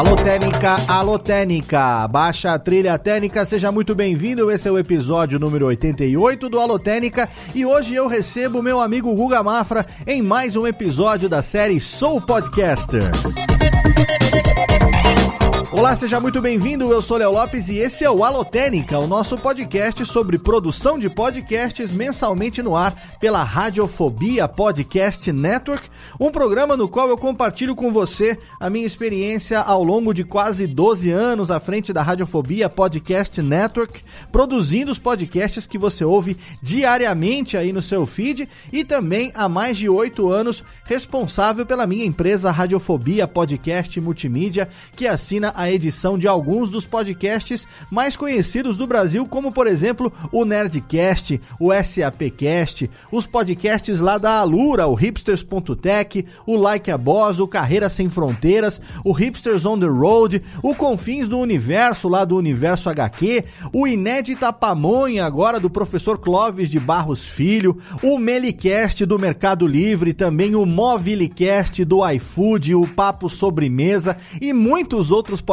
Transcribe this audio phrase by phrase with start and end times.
[0.00, 5.38] Alô Técnica, alô Técnica, baixa a trilha técnica, seja muito bem-vindo, esse é o episódio
[5.38, 7.28] número 88 do Alô Técnica.
[7.54, 12.18] E hoje eu recebo meu amigo Guga Mafra em mais um episódio da série Sou
[12.18, 13.02] Podcaster.
[15.72, 16.90] Olá, seja muito bem-vindo.
[16.90, 21.08] Eu sou Léo Lopes e esse é o Alotênica, o nosso podcast sobre produção de
[21.08, 27.92] podcasts mensalmente no ar pela Radiofobia Podcast Network, um programa no qual eu compartilho com
[27.92, 33.40] você a minha experiência ao longo de quase 12 anos à frente da Radiofobia Podcast
[33.40, 39.48] Network, produzindo os podcasts que você ouve diariamente aí no seu feed e também há
[39.48, 46.16] mais de 8 anos responsável pela minha empresa Radiofobia Podcast Multimídia, que assina a edição
[46.16, 52.90] de alguns dos podcasts mais conhecidos do Brasil, como por exemplo o Nerdcast, o SAPcast,
[53.12, 58.80] os podcasts lá da Alura, o hipsters.tech, o Like a Boss, o Carreira Sem Fronteiras,
[59.04, 64.50] o Hipsters on the Road, o Confins do Universo lá do Universo HQ, o Inédita
[64.52, 70.64] Pamonha agora do professor Clóvis de Barros Filho, o Melicast do Mercado Livre, também o
[70.64, 75.49] Movilicast do iFood, o Papo Sobremesa e muitos outros podcasts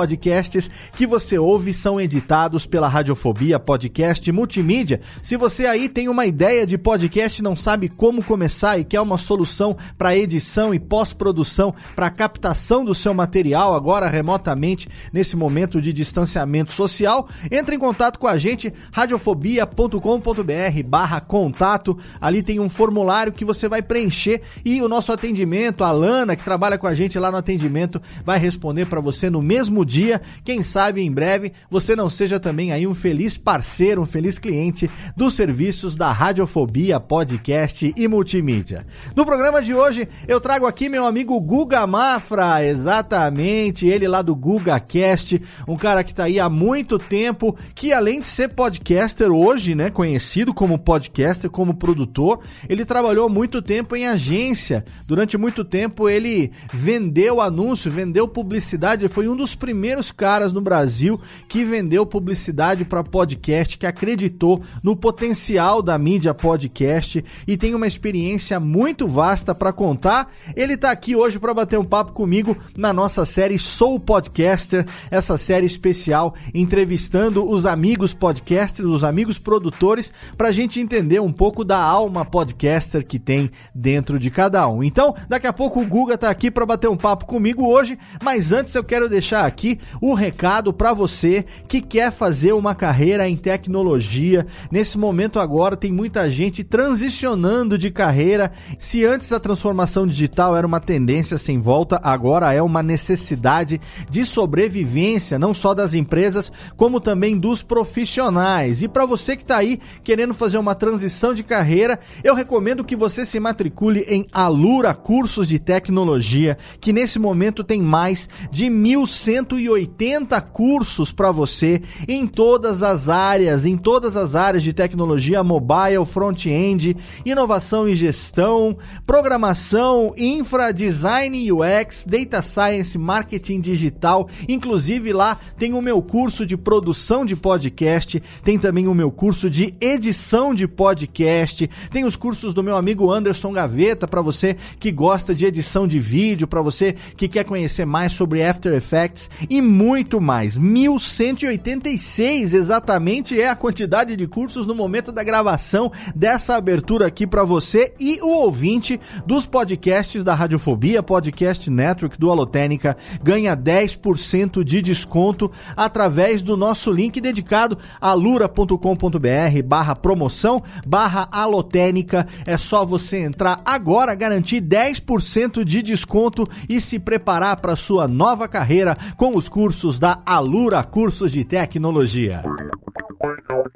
[0.95, 5.01] que você ouve são editados pela Radiofobia Podcast Multimídia.
[5.23, 9.17] Se você aí tem uma ideia de podcast, não sabe como começar e quer uma
[9.17, 15.91] solução para edição e pós-produção, para captação do seu material agora remotamente nesse momento de
[15.91, 21.97] distanciamento social, entre em contato com a gente radiofobia.com.br/barra contato.
[22.21, 26.43] Ali tem um formulário que você vai preencher e o nosso atendimento, a Lana que
[26.43, 30.21] trabalha com a gente lá no atendimento, vai responder para você no mesmo dia.
[30.43, 34.91] Quem sabe em breve você não seja também aí um feliz parceiro, um feliz cliente
[35.15, 38.85] dos serviços da Radiofobia Podcast e Multimídia.
[39.15, 44.35] No programa de hoje eu trago aqui meu amigo Guga Mafra, exatamente, ele lá do
[44.35, 49.73] GugaCast, um cara que tá aí há muito tempo, que além de ser podcaster hoje,
[49.73, 54.83] né, conhecido como podcaster, como produtor, ele trabalhou muito tempo em agência.
[55.07, 60.59] Durante muito tempo ele vendeu anúncio, vendeu publicidade, foi um dos primeiros primeiros caras no
[60.59, 67.75] Brasil que vendeu publicidade para podcast, que acreditou no potencial da mídia podcast e tem
[67.75, 70.31] uma experiência muito vasta para contar.
[70.55, 75.37] Ele está aqui hoje para bater um papo comigo na nossa série Sou Podcaster, essa
[75.37, 81.63] série especial entrevistando os amigos podcasters, os amigos produtores, para a gente entender um pouco
[81.63, 84.83] da alma podcaster que tem dentro de cada um.
[84.83, 88.51] Então, daqui a pouco o Guga está aqui para bater um papo comigo hoje, mas
[88.51, 93.27] antes eu quero deixar aqui aqui o recado para você que quer fazer uma carreira
[93.27, 94.47] em tecnologia.
[94.71, 98.51] Nesse momento agora tem muita gente transicionando de carreira.
[98.79, 104.25] Se antes a transformação digital era uma tendência sem volta, agora é uma necessidade de
[104.25, 108.81] sobrevivência, não só das empresas, como também dos profissionais.
[108.81, 112.95] E para você que está aí querendo fazer uma transição de carreira, eu recomendo que
[112.95, 119.56] você se matricule em Alura Cursos de Tecnologia, que nesse momento tem mais de 1.100
[119.57, 126.05] 180 cursos para você em todas as áreas, em todas as áreas de tecnologia mobile,
[126.05, 126.95] front-end,
[127.25, 134.29] inovação e gestão, programação, infra, design UX, data science, marketing digital.
[134.47, 139.49] Inclusive lá tem o meu curso de produção de podcast, tem também o meu curso
[139.49, 144.91] de edição de podcast, tem os cursos do meu amigo Anderson Gaveta para você que
[144.91, 149.61] gosta de edição de vídeo, para você que quer conhecer mais sobre After Effects e
[149.61, 150.57] muito mais.
[150.57, 157.43] 1186 exatamente é a quantidade de cursos no momento da gravação dessa abertura aqui para
[157.43, 164.81] você e o ouvinte dos podcasts da Radiofobia, Podcast Network do Alotênica, ganha 10% de
[164.81, 172.27] desconto através do nosso link dedicado alura.com.br barra promoção barra alotênica.
[172.45, 178.47] É só você entrar agora, garantir 10% de desconto e se preparar para sua nova
[178.47, 182.43] carreira com os cursos da Alura Cursos de Tecnologia.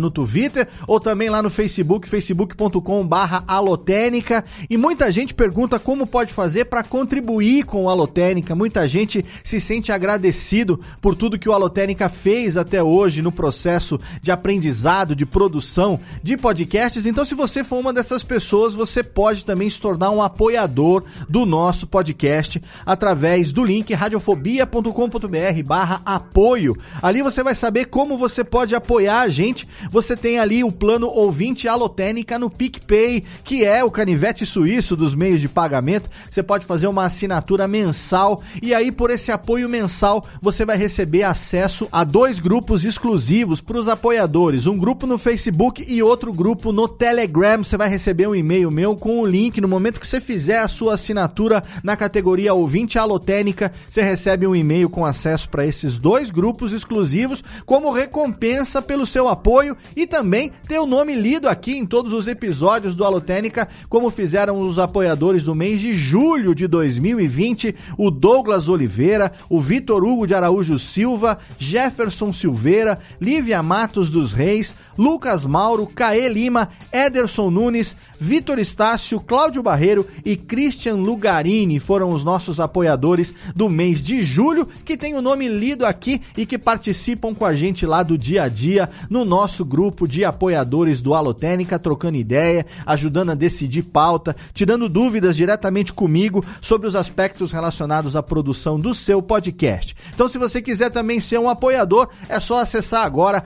[0.00, 4.44] no Twitter ou também lá no Facebook, facebook.com/alotênica.
[4.68, 8.56] E muita gente pergunta como pode fazer para contribuir com o Alotênica.
[8.56, 13.95] Muita gente se sente agradecido por tudo que o Alotênica fez até hoje no processo
[14.20, 17.06] de aprendizado, de produção de podcasts.
[17.06, 21.44] Então, se você for uma dessas pessoas, você pode também se tornar um apoiador do
[21.46, 26.76] nosso podcast através do link radiofobia.com.br barra apoio.
[27.02, 29.68] Ali você vai saber como você pode apoiar a gente.
[29.90, 35.14] Você tem ali o plano ouvinte alotênica no PicPay, que é o canivete suíço dos
[35.14, 36.10] meios de pagamento.
[36.30, 41.22] Você pode fazer uma assinatura mensal e aí por esse apoio mensal você vai receber
[41.22, 46.72] acesso a dois grupos exclusivos para os apoiadores, um grupo no Facebook e outro grupo
[46.72, 47.62] no Telegram.
[47.62, 50.68] Você vai receber um e-mail meu com o link no momento que você fizer a
[50.68, 56.30] sua assinatura na categoria ouvinte alotênica, você recebe um e-mail com acesso para esses dois
[56.30, 61.86] grupos exclusivos como recompensa pelo seu apoio e também ter o nome lido aqui em
[61.86, 67.74] todos os episódios do Alotênica, como fizeram os apoiadores do mês de julho de 2020,
[67.98, 74.74] o Douglas Oliveira, o Vitor Hugo de Araújo Silva, Jefferson Silveira, Lívia Matos dos Reis,
[74.96, 82.24] Lucas Mauro, Caê Lima, Ederson Nunes, Vitor Estácio, Cláudio Barreiro e Christian Lugarini foram os
[82.24, 87.34] nossos apoiadores do mês de julho, que tem o nome lido aqui e que participam
[87.34, 91.78] com a gente lá do dia a dia no nosso grupo de apoiadores do Alotênica,
[91.78, 98.22] trocando ideia, ajudando a decidir pauta, tirando dúvidas diretamente comigo sobre os aspectos relacionados à
[98.22, 99.94] produção do seu podcast.
[100.14, 103.44] Então, se você quiser também ser um apoiador, é só acessar agora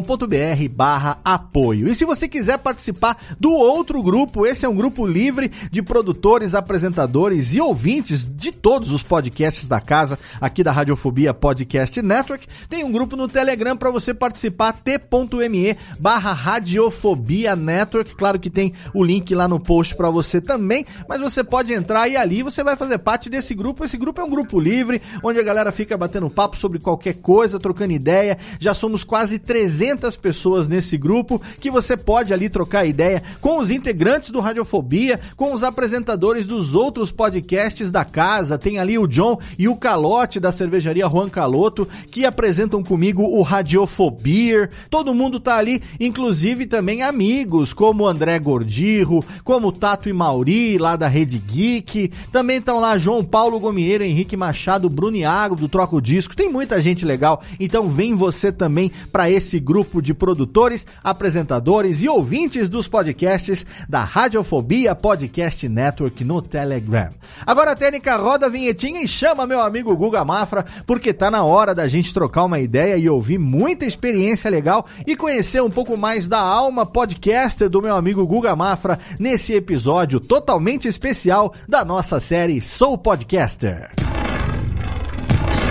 [0.00, 1.88] radiofobia.com.br barra apoio.
[1.88, 4.46] E se você quiser participar do outro grupo.
[4.46, 9.80] Esse é um grupo livre de produtores, apresentadores e ouvintes de todos os podcasts da
[9.80, 12.46] casa, aqui da Radiofobia Podcast Network.
[12.68, 18.14] Tem um grupo no Telegram para você participar, t.me barra Radiofobia Network.
[18.14, 22.08] Claro que tem o link lá no post para você também, mas você pode entrar
[22.08, 23.84] e ali você vai fazer parte desse grupo.
[23.84, 27.58] Esse grupo é um grupo livre, onde a galera fica batendo papo sobre qualquer coisa,
[27.58, 28.38] trocando ideia.
[28.58, 33.70] Já somos quase 300 pessoas nesse grupo que você pode ali trocar ideia com os
[33.70, 38.58] integrantes do Radiofobia, com os apresentadores dos outros podcasts da casa.
[38.58, 43.42] Tem ali o John e o Calote da cervejaria Juan Caloto, que apresentam comigo o
[43.42, 44.68] Radiofobia.
[44.88, 50.96] Todo mundo tá ali, inclusive também amigos, como André Gordirro, como Tato e Mauri, lá
[50.96, 52.12] da Rede Geek.
[52.30, 56.36] Também estão lá João Paulo Gomieiro, Henrique Machado, Bruniago do Troco Disco.
[56.36, 57.42] Tem muita gente legal.
[57.58, 64.04] Então vem você também para esse grupo de produtores, apresentadores e ouvintes dos podcasts da
[64.04, 67.10] Radiofobia Podcast Network no Telegram.
[67.46, 71.74] Agora, Técnica, roda a vinhetinha e chama meu amigo Guga Mafra, porque tá na hora
[71.74, 76.28] da gente trocar uma ideia e ouvir muita experiência legal e conhecer um pouco mais
[76.28, 82.60] da alma podcaster do meu amigo Guga Mafra nesse episódio totalmente especial da nossa série
[82.60, 83.90] Sou Podcaster.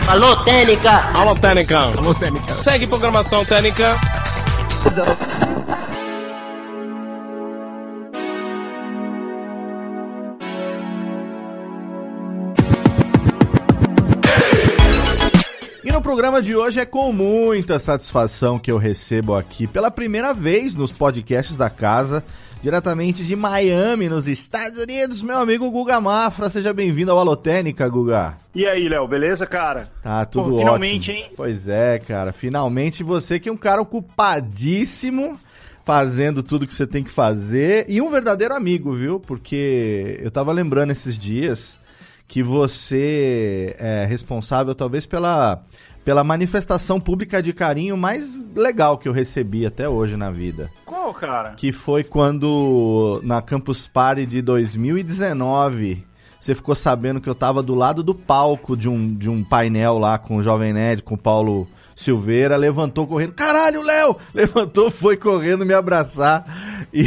[0.10, 1.12] Alô, Técnica!
[1.14, 1.80] Alô, Técnica!
[1.80, 2.56] Alô, Técnica!
[2.56, 3.96] Segue programação Técnica!
[16.00, 20.74] no programa de hoje é com muita satisfação que eu recebo aqui pela primeira vez
[20.74, 22.24] nos podcasts da casa,
[22.61, 26.49] diretamente de Miami, nos Estados Unidos, meu amigo Guga Mafra.
[26.49, 28.37] Seja bem-vindo ao Alotênica, Guga.
[28.54, 29.89] E aí, Léo, beleza, cara?
[30.04, 30.59] Tá tudo Pô, ótimo.
[30.59, 31.31] Finalmente, hein?
[31.35, 32.33] Pois é, cara.
[32.33, 35.37] Finalmente você que é um cara ocupadíssimo
[35.85, 39.19] fazendo tudo que você tem que fazer e um verdadeiro amigo, viu?
[39.19, 41.78] Porque eu tava lembrando esses dias
[42.28, 45.63] que você é responsável talvez pela
[46.09, 50.68] pela manifestação pública de carinho mais legal que eu recebi até hoje na vida.
[50.83, 51.51] Qual, cara?
[51.51, 56.04] Que foi quando na Campus Party de 2019
[56.39, 59.99] você ficou sabendo que eu tava do lado do palco de um, de um painel
[59.99, 63.33] lá com o Jovem Nerd, com o Paulo Silveira, levantou correndo.
[63.33, 64.16] Caralho, Léo!
[64.33, 66.44] Levantou, foi correndo me abraçar.
[66.92, 67.06] E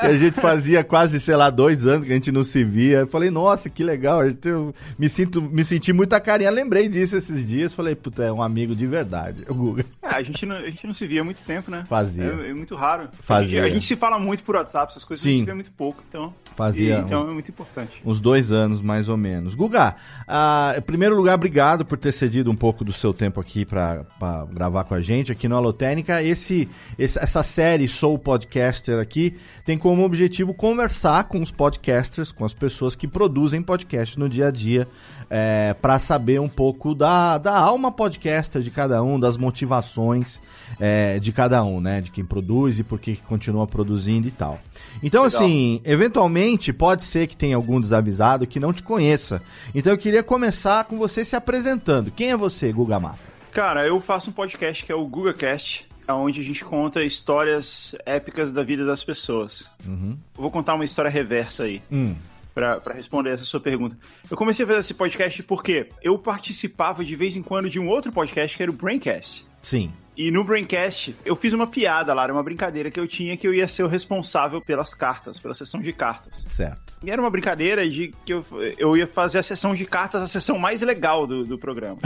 [0.00, 3.00] a gente fazia quase, sei lá, dois anos que a gente não se via.
[3.00, 4.22] Eu falei, nossa, que legal.
[4.44, 6.56] Eu me, sinto, me senti muito acarinhado.
[6.56, 7.74] Lembrei disso esses dias.
[7.74, 9.84] Falei, puta, é um amigo de verdade, o Guga.
[10.02, 11.84] É, a, gente não, a gente não se via há muito tempo, né?
[11.88, 12.24] Fazia.
[12.24, 13.08] É, é muito raro.
[13.20, 13.60] Fazia.
[13.60, 15.28] A gente, a gente, se fala muito por WhatsApp, essas coisas Sim.
[15.28, 16.32] a gente se vê muito pouco, então.
[16.56, 16.96] Fazia.
[16.96, 18.02] E, então uns, é muito importante.
[18.04, 19.54] Uns dois anos, mais ou menos.
[19.54, 23.64] Guga, ah, em primeiro lugar, obrigado por ter cedido um pouco do seu tempo aqui
[23.64, 24.04] para
[24.50, 26.22] gravar com a gente aqui no Alotênica.
[26.22, 32.44] Esse, esse, essa série Sou Podcaster aqui tem como objetivo conversar com os podcasters, com
[32.44, 34.88] as pessoas que produzem podcast no dia a dia,
[35.28, 40.40] é, para saber um pouco da, da alma podcaster de cada um, das motivações
[40.80, 42.00] é, de cada um, né?
[42.00, 44.60] De quem produz e por que continua produzindo e tal.
[45.02, 45.42] Então, Legal.
[45.42, 49.42] assim, eventualmente pode ser que tenha algum desavisado que não te conheça.
[49.74, 52.10] Então eu queria começar com você se apresentando.
[52.10, 53.32] Quem é você, Guga Mafra?
[53.52, 58.52] Cara, eu faço um podcast que é o GugaCast, onde a gente conta histórias épicas
[58.52, 59.66] da vida das pessoas.
[59.86, 60.16] Uhum.
[60.34, 61.82] Vou contar uma história reversa aí.
[61.90, 62.14] Hum.
[62.54, 63.96] Pra, responder essa sua pergunta.
[64.30, 67.88] Eu comecei a fazer esse podcast porque eu participava de vez em quando de um
[67.88, 69.46] outro podcast que era o Braincast.
[69.62, 69.90] Sim.
[70.14, 73.48] E no Braincast, eu fiz uma piada lá, era uma brincadeira que eu tinha que
[73.48, 76.44] eu ia ser o responsável pelas cartas, pela sessão de cartas.
[76.50, 76.81] Certo.
[77.02, 78.44] E era uma brincadeira de que eu,
[78.78, 81.98] eu ia fazer a sessão de cartas a sessão mais legal do, do programa.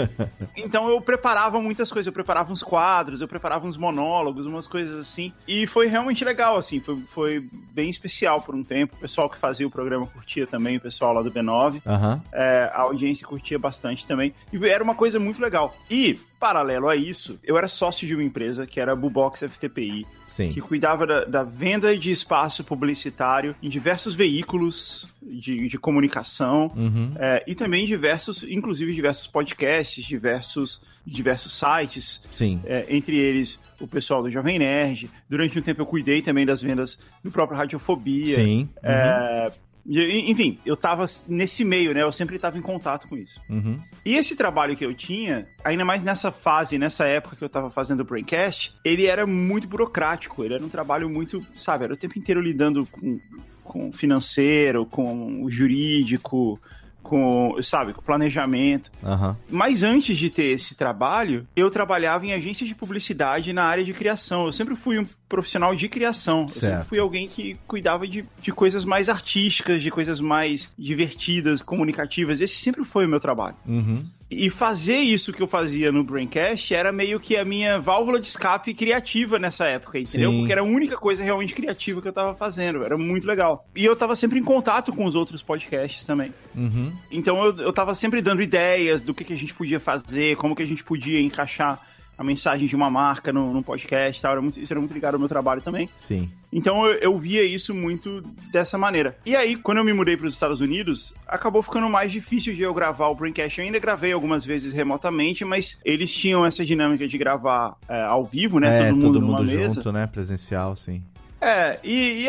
[0.56, 4.98] então eu preparava muitas coisas, eu preparava uns quadros, eu preparava uns monólogos, umas coisas
[4.98, 5.32] assim.
[5.46, 8.96] E foi realmente legal, assim, foi, foi bem especial por um tempo.
[8.96, 11.82] O pessoal que fazia o programa curtia também, o pessoal lá do B9.
[11.84, 12.20] Uhum.
[12.32, 14.34] É, a audiência curtia bastante também.
[14.52, 15.76] E era uma coisa muito legal.
[15.90, 20.06] E, paralelo a isso, eu era sócio de uma empresa que era a Bubox FTPI,
[20.38, 20.52] Sim.
[20.52, 27.10] que cuidava da, da, venda de espaço publicitário em diversos veículos de, de comunicação uhum.
[27.16, 32.22] é, e também diversos, inclusive diversos podcasts, diversos, diversos sites.
[32.30, 32.60] Sim.
[32.64, 35.10] É, entre eles o pessoal do Jovem Nerd.
[35.28, 38.36] Durante um tempo eu cuidei também das vendas do próprio Radiofobia.
[38.36, 38.68] Sim.
[38.80, 39.67] É, uhum.
[39.88, 42.02] Enfim, eu tava nesse meio, né?
[42.02, 43.40] Eu sempre estava em contato com isso.
[43.48, 43.78] Uhum.
[44.04, 47.70] E esse trabalho que eu tinha, ainda mais nessa fase, nessa época que eu tava
[47.70, 50.44] fazendo o Braincast, ele era muito burocrático.
[50.44, 53.18] Ele era um trabalho muito, sabe, era o tempo inteiro lidando com,
[53.64, 56.60] com financeiro, com o jurídico,
[57.02, 58.90] com, sabe, com planejamento.
[59.02, 59.34] Uhum.
[59.50, 63.92] Mas antes de ter esse trabalho, eu trabalhava em agência de publicidade na área de
[63.92, 64.46] criação.
[64.46, 66.46] Eu sempre fui um profissional de criação.
[66.48, 66.64] Certo.
[66.64, 71.62] Eu sempre fui alguém que cuidava de, de coisas mais artísticas, de coisas mais divertidas,
[71.62, 72.40] comunicativas.
[72.40, 73.56] Esse sempre foi o meu trabalho.
[73.66, 74.04] Uhum.
[74.30, 78.26] E fazer isso que eu fazia no Braincast era meio que a minha válvula de
[78.26, 80.30] escape criativa nessa época, entendeu?
[80.30, 80.38] Sim.
[80.38, 82.84] Porque era a única coisa realmente criativa que eu tava fazendo.
[82.84, 83.66] Era muito legal.
[83.74, 86.34] E eu tava sempre em contato com os outros podcasts também.
[86.54, 86.92] Uhum.
[87.10, 90.54] Então eu, eu tava sempre dando ideias do que, que a gente podia fazer, como
[90.54, 91.80] que a gente podia encaixar
[92.18, 94.32] a mensagem de uma marca no, no podcast tal.
[94.32, 95.88] Era muito, isso era muito ligado ao meu trabalho também.
[95.96, 96.28] Sim.
[96.52, 98.20] Então eu, eu via isso muito
[98.50, 99.16] dessa maneira.
[99.24, 102.62] E aí, quando eu me mudei para os Estados Unidos, acabou ficando mais difícil de
[102.62, 103.60] eu gravar o Braincast.
[103.60, 108.24] Eu ainda gravei algumas vezes remotamente, mas eles tinham essa dinâmica de gravar é, ao
[108.24, 108.88] vivo, né?
[108.88, 109.92] É, todo mundo, todo mundo junto, mesa.
[109.92, 110.06] né?
[110.06, 111.02] Presencial, sim.
[111.40, 112.28] É, e, e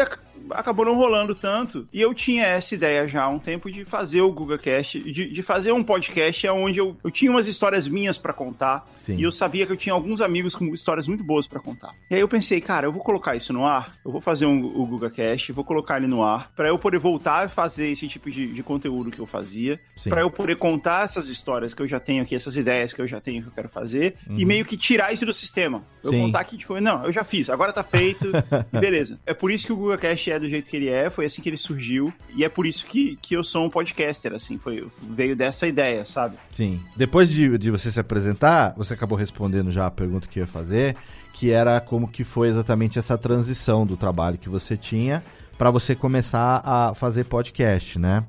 [0.51, 1.87] acabou não rolando tanto.
[1.91, 5.41] E eu tinha essa ideia já há um tempo de fazer o GugaCast, de, de
[5.41, 8.87] fazer um podcast onde eu, eu tinha umas histórias minhas para contar.
[8.97, 9.15] Sim.
[9.15, 11.91] E eu sabia que eu tinha alguns amigos com histórias muito boas para contar.
[12.09, 14.65] E aí eu pensei, cara, eu vou colocar isso no ar, eu vou fazer um,
[14.65, 18.29] o GugaCast, vou colocar ele no ar, para eu poder voltar a fazer esse tipo
[18.29, 21.99] de, de conteúdo que eu fazia, para eu poder contar essas histórias que eu já
[21.99, 24.39] tenho aqui, essas ideias que eu já tenho que eu quero fazer, uhum.
[24.39, 25.83] e meio que tirar isso do sistema.
[26.03, 26.21] Eu Sim.
[26.21, 28.27] contar aqui, tipo, não, eu já fiz, agora tá feito,
[28.73, 29.19] e beleza.
[29.25, 31.50] É por isso que o GugaCast é do jeito que ele é, foi assim que
[31.50, 35.36] ele surgiu, e é por isso que, que eu sou um podcaster, assim, foi, veio
[35.36, 36.38] dessa ideia, sabe?
[36.51, 36.79] Sim.
[36.96, 40.48] Depois de, de você se apresentar, você acabou respondendo já a pergunta que eu ia
[40.48, 40.96] fazer,
[41.34, 45.24] que era como que foi exatamente essa transição do trabalho que você tinha
[45.60, 48.24] para você começar a fazer podcast, né?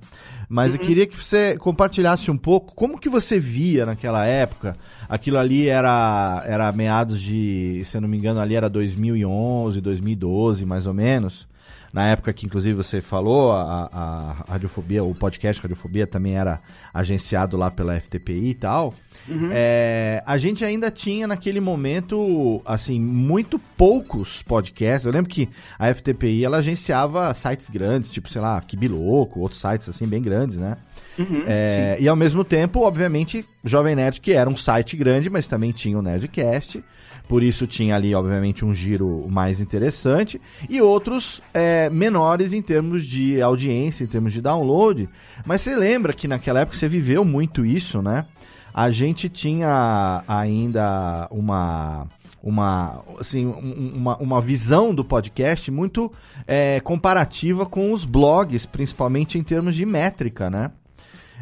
[0.49, 0.81] Mas uhum.
[0.81, 4.77] eu queria que você compartilhasse um pouco como que você via naquela época.
[5.09, 10.67] Aquilo ali era era meados de, se eu não me engano, ali era 2011, 2012,
[10.67, 11.49] mais ou menos
[11.93, 16.61] na época que inclusive você falou, a, a Radiofobia, o podcast Radiofobia também era
[16.95, 18.95] agenciado lá pela FTPI e tal.
[19.29, 19.51] Uhum.
[19.53, 25.05] É, a gente ainda tinha naquele momento, assim, muito poucos podcasts.
[25.05, 25.49] Eu lembro que
[25.79, 30.57] a FTPI ela agenciava sites grandes, tipo, sei lá, Kibiloco, outros sites assim bem grandes,
[30.57, 30.77] né?
[31.19, 35.47] Uhum, é, e ao mesmo tempo, obviamente, Jovem Nerd, que era um site grande, mas
[35.49, 36.83] também tinha o Nerdcast.
[37.31, 40.41] Por isso tinha ali, obviamente, um giro mais interessante.
[40.69, 45.09] E outros é, menores em termos de audiência, em termos de download.
[45.47, 48.27] Mas você lembra que naquela época você viveu muito isso, né?
[48.75, 52.09] A gente tinha ainda uma
[52.43, 56.11] uma, assim, uma, uma visão do podcast muito
[56.49, 60.73] é, comparativa com os blogs, principalmente em termos de métrica, né?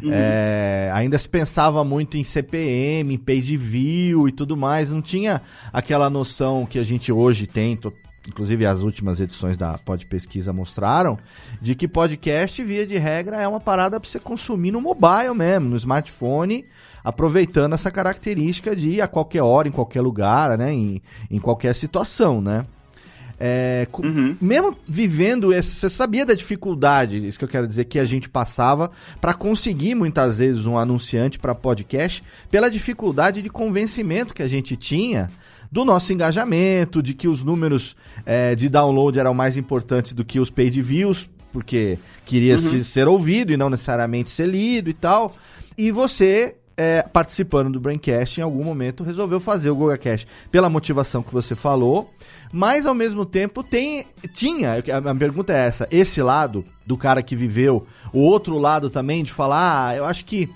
[0.02, 0.10] Uhum.
[0.12, 4.90] É, ainda se pensava muito em CPM, page view e tudo mais.
[4.90, 5.40] Não tinha
[5.72, 7.78] aquela noção que a gente hoje tem,
[8.26, 11.18] inclusive as últimas edições da Pod Pesquisa mostraram,
[11.60, 15.70] de que podcast, via de regra, é uma parada para você consumir no mobile mesmo,
[15.70, 16.64] no smartphone,
[17.02, 21.74] aproveitando essa característica de ir a qualquer hora, em qualquer lugar, né, em, em qualquer
[21.74, 22.64] situação, né.
[23.40, 24.36] É, uhum.
[24.40, 28.28] Mesmo vivendo, esse, você sabia da dificuldade, isso que eu quero dizer, que a gente
[28.28, 28.90] passava
[29.20, 34.76] para conseguir muitas vezes um anunciante para podcast, pela dificuldade de convencimento que a gente
[34.76, 35.30] tinha
[35.70, 40.40] do nosso engajamento, de que os números é, de download eram mais importantes do que
[40.40, 42.60] os paid views, porque queria uhum.
[42.60, 45.34] se, ser ouvido e não necessariamente ser lido e tal.
[45.76, 51.22] E você, é, participando do Braincast, em algum momento resolveu fazer o GugaCast pela motivação
[51.22, 52.10] que você falou.
[52.52, 57.36] Mas ao mesmo tempo tem tinha, a pergunta é essa, esse lado do cara que
[57.36, 60.48] viveu, o outro lado também de falar, ah, eu acho que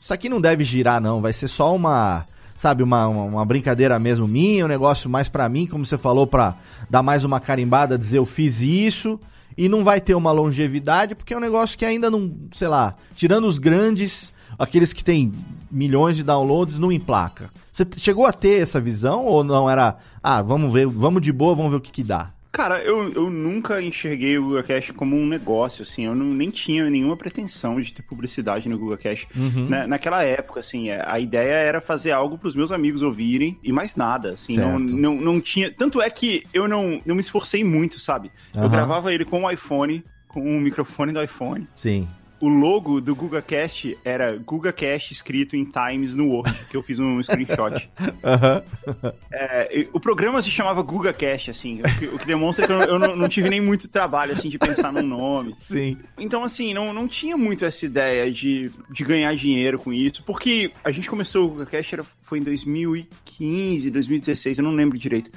[0.00, 2.24] isso aqui não deve girar não, vai ser só uma
[2.62, 6.54] sabe, uma, uma, brincadeira mesmo minha, um negócio mais para mim, como você falou, pra
[6.88, 9.18] dar mais uma carimbada, dizer eu fiz isso,
[9.56, 12.94] e não vai ter uma longevidade, porque é um negócio que ainda não, sei lá,
[13.16, 15.32] tirando os grandes, aqueles que têm
[15.70, 17.50] milhões de downloads, não emplaca.
[17.72, 21.54] Você chegou a ter essa visão ou não era, ah, vamos ver, vamos de boa,
[21.54, 22.30] vamos ver o que que dá?
[22.52, 26.50] Cara, eu, eu nunca enxerguei o Google Cash como um negócio, assim, eu não, nem
[26.50, 29.26] tinha nenhuma pretensão de ter publicidade no Google Cash.
[29.34, 29.70] Uhum.
[29.70, 33.58] Na, naquela época, assim, é, a ideia era fazer algo para os meus amigos ouvirem
[33.62, 35.72] e mais nada, assim, não, não, não tinha...
[35.72, 38.30] Tanto é que eu não, não me esforcei muito, sabe?
[38.54, 38.64] Uhum.
[38.64, 41.66] Eu gravava ele com o iPhone, com o microfone do iPhone.
[41.74, 42.06] Sim
[42.42, 47.22] o logo do GugaCast era GugaCast escrito em Times no Word, que eu fiz um
[47.22, 47.88] screenshot.
[48.02, 49.12] uhum.
[49.30, 51.80] é, o programa se chamava GugaCast, assim,
[52.12, 54.92] o que, demonstra que eu, eu não, não, tive nem muito trabalho, assim, de pensar
[54.92, 55.54] num nome.
[55.54, 55.96] Sim.
[56.18, 60.72] Então, assim, não, não tinha muito essa ideia de, de ganhar dinheiro com isso, porque
[60.82, 65.30] a gente começou o GugaCast, era, foi em 2015, 2016, eu não lembro direito.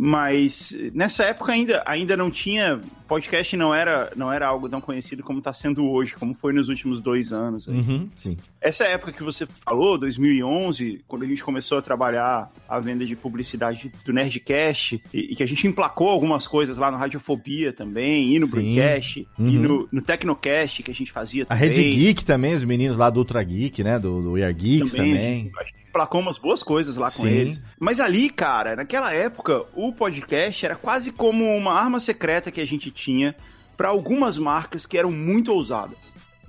[0.00, 2.80] Mas nessa época ainda, ainda não tinha.
[3.08, 6.68] Podcast não era, não era algo tão conhecido como está sendo hoje, como foi nos
[6.68, 7.66] últimos dois anos.
[7.66, 8.36] Uhum, sim.
[8.60, 13.16] Essa época que você falou, 2011, quando a gente começou a trabalhar a venda de
[13.16, 18.34] publicidade do Nerdcast, e, e que a gente emplacou algumas coisas lá no Radiofobia também,
[18.34, 19.48] e no Braincast, uhum.
[19.48, 21.64] e no, no Tecnocast que a gente fazia também.
[21.64, 23.98] A Red Geek também, os meninos lá do Ultra Geek, né?
[23.98, 25.50] Do, do We Are Geeks também.
[25.50, 25.52] também
[25.98, 27.28] placou umas boas coisas lá com Sim.
[27.28, 27.60] eles.
[27.78, 32.66] Mas ali, cara, naquela época, o podcast era quase como uma arma secreta que a
[32.66, 33.34] gente tinha
[33.76, 35.98] para algumas marcas que eram muito ousadas.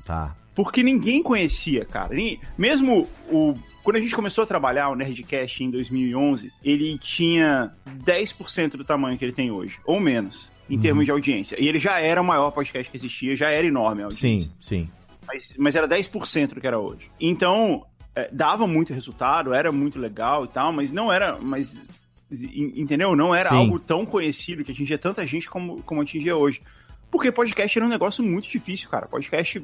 [0.05, 0.35] Tá.
[0.55, 2.13] Porque ninguém conhecia, cara.
[2.57, 7.71] Mesmo o quando a gente começou a trabalhar o Nerdcast em 2011, ele tinha
[8.05, 10.81] 10% do tamanho que ele tem hoje, ou menos, em uhum.
[10.81, 11.59] termos de audiência.
[11.59, 14.47] E ele já era o maior podcast que existia, já era enorme a audiência.
[14.47, 14.89] Sim, sim.
[15.25, 17.09] Mas, mas era 10% do que era hoje.
[17.19, 17.85] Então,
[18.15, 21.81] é, dava muito resultado, era muito legal e tal, mas não era, mas
[22.31, 23.15] entendeu?
[23.15, 23.55] Não era Sim.
[23.55, 26.61] algo tão conhecido que atingia tanta gente como, como atingia hoje.
[27.11, 29.07] Porque podcast era um negócio muito difícil, cara.
[29.07, 29.63] Podcast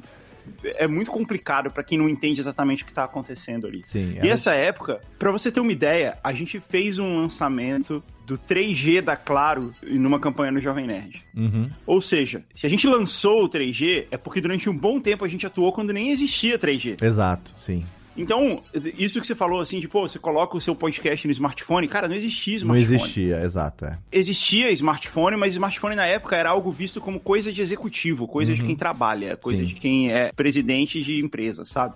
[0.64, 3.84] é muito complicado para quem não entende exatamente o que tá acontecendo ali.
[3.86, 4.26] Sim, é.
[4.26, 9.02] E essa época, para você ter uma ideia, a gente fez um lançamento do 3G
[9.02, 11.22] da Claro numa campanha no Jovem Nerd.
[11.36, 11.70] Uhum.
[11.86, 15.28] Ou seja, se a gente lançou o 3G, é porque durante um bom tempo a
[15.28, 17.04] gente atuou quando nem existia 3G.
[17.04, 17.86] Exato, sim.
[18.18, 18.62] Então,
[18.98, 22.08] isso que você falou assim, de, pô, você coloca o seu podcast no smartphone, cara,
[22.08, 22.98] não existia smartphone.
[22.98, 23.86] Não existia, exato.
[23.86, 23.98] É.
[24.12, 28.58] Existia smartphone, mas smartphone na época era algo visto como coisa de executivo, coisa uhum.
[28.58, 29.68] de quem trabalha, coisa Sim.
[29.68, 31.96] de quem é presidente de empresa, sabe?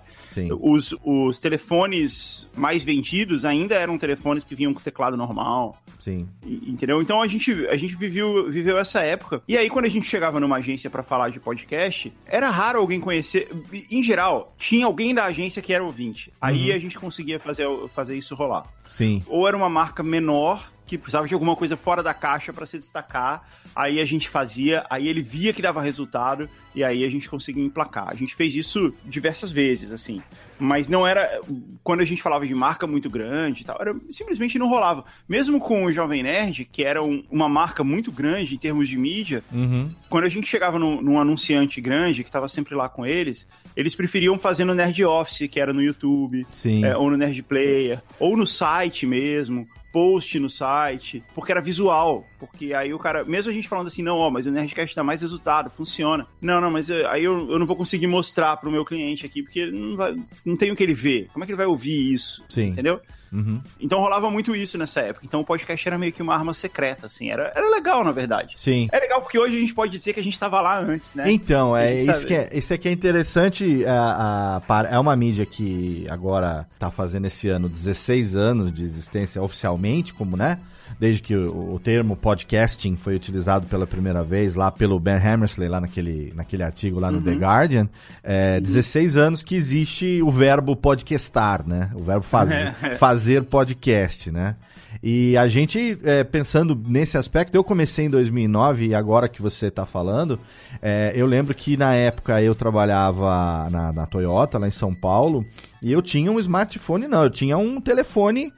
[0.60, 5.76] Os, os telefones mais vendidos ainda eram telefones que vinham com teclado normal.
[5.98, 6.28] Sim.
[6.44, 7.02] Entendeu?
[7.02, 9.42] Então a gente, a gente viveu, viveu essa época.
[9.46, 13.00] E aí, quando a gente chegava numa agência para falar de podcast, era raro alguém
[13.00, 13.48] conhecer.
[13.90, 16.09] Em geral, tinha alguém da agência que era ouvinte.
[16.40, 16.76] Aí uhum.
[16.76, 18.64] a gente conseguia fazer, fazer isso rolar.
[18.86, 19.22] Sim.
[19.26, 22.78] Ou era uma marca menor que precisava de alguma coisa fora da caixa para se
[22.78, 23.46] destacar.
[23.74, 27.64] Aí a gente fazia, aí ele via que dava resultado e aí a gente conseguia
[27.64, 28.08] emplacar.
[28.08, 30.22] A gente fez isso diversas vezes, assim.
[30.58, 31.40] Mas não era.
[31.82, 35.04] Quando a gente falava de marca muito grande e tal, era, simplesmente não rolava.
[35.28, 38.96] Mesmo com o Jovem Nerd, que era um, uma marca muito grande em termos de
[38.96, 39.90] mídia, uhum.
[40.08, 43.94] quando a gente chegava num, num anunciante grande, que estava sempre lá com eles, eles
[43.94, 46.46] preferiam fazer no Nerd Office, que era no YouTube,
[46.84, 52.26] é, ou no Nerd Player, ou no site mesmo, post no site, porque era visual.
[52.38, 55.02] Porque aí o cara, mesmo a gente falando assim, não, ó, mas o Nerdcast dá
[55.02, 56.26] mais resultado, funciona.
[56.40, 59.42] Não, não, mas eu, aí eu, eu não vou conseguir mostrar pro meu cliente aqui,
[59.42, 61.28] porque não, vai, não tem o que ele ver.
[61.32, 62.44] Como é que ele vai ouvir isso?
[62.48, 62.68] Sim.
[62.68, 63.00] Entendeu?
[63.32, 63.60] Uhum.
[63.80, 65.24] Então rolava muito isso nessa época.
[65.26, 67.30] Então o podcast era meio que uma arma secreta, assim.
[67.30, 68.54] Era, era legal, na verdade.
[68.56, 68.88] Sim.
[68.92, 71.30] É legal porque hoje a gente pode dizer que a gente estava lá antes, né?
[71.30, 73.84] Então, é isso, que é isso é que é interessante.
[73.86, 79.42] A, a, é uma mídia que agora tá fazendo esse ano 16 anos de existência
[79.42, 80.58] oficialmente, como, né?
[80.98, 85.68] Desde que o, o, termo podcasting foi utilizado pela primeira vez lá pelo Ben Hammersley,
[85.68, 87.24] lá naquele, naquele artigo lá no uhum.
[87.24, 87.88] The Guardian,
[88.22, 88.62] é, uhum.
[88.62, 91.90] 16 anos que existe o verbo podcastar, né?
[91.94, 94.56] O verbo fazer, fazer podcast, né?
[95.02, 99.66] E a gente, é, pensando nesse aspecto, eu comecei em 2009 e agora que você
[99.66, 100.38] está falando,
[100.82, 105.46] é, eu lembro que na época eu trabalhava na, na Toyota, lá em São Paulo,
[105.80, 108.52] e eu tinha um smartphone, não, eu tinha um telefone,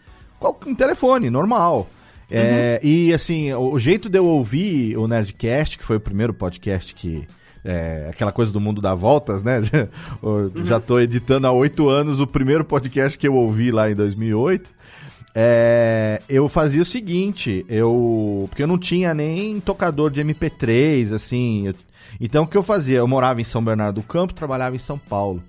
[0.67, 1.89] um telefone normal.
[2.33, 2.89] É, uhum.
[2.89, 7.27] E assim, o, jeito de eu ouvir o Nerdcast, que foi o primeiro podcast que.
[7.65, 9.61] É, aquela coisa do mundo dá voltas, né?
[10.21, 10.51] uhum.
[10.65, 14.69] Já estou editando há oito anos o primeiro podcast que eu ouvi lá em 2008.
[15.35, 18.47] É, eu fazia o seguinte, eu.
[18.49, 21.69] Porque eu não tinha nem tocador de MP3, assim.
[21.69, 21.75] Eu,
[22.21, 22.99] então o que eu fazia?
[22.99, 25.43] Eu morava em São Bernardo do Campo, trabalhava em São Paulo.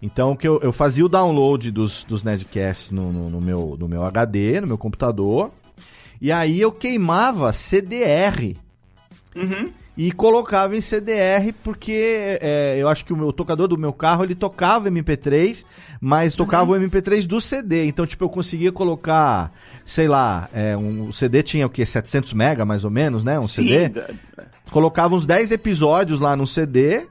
[0.00, 3.76] Então o que eu, eu fazia o download dos, dos Nedcasts no, no, no, meu,
[3.78, 5.50] no meu HD, no meu computador.
[6.20, 8.56] E aí eu queimava CDR.
[9.34, 13.78] Uhum e colocava em CDR porque é, eu acho que o meu o tocador do
[13.78, 15.64] meu carro ele tocava MP3,
[16.00, 16.78] mas tocava uhum.
[16.78, 17.86] o MP3 do CD.
[17.86, 19.52] Então, tipo, eu conseguia colocar,
[19.86, 23.40] sei lá, é, um, o CD tinha o que 700 mega mais ou menos, né?
[23.40, 24.02] Um Sim, CD.
[24.70, 27.06] Colocava uns 10 episódios lá no CD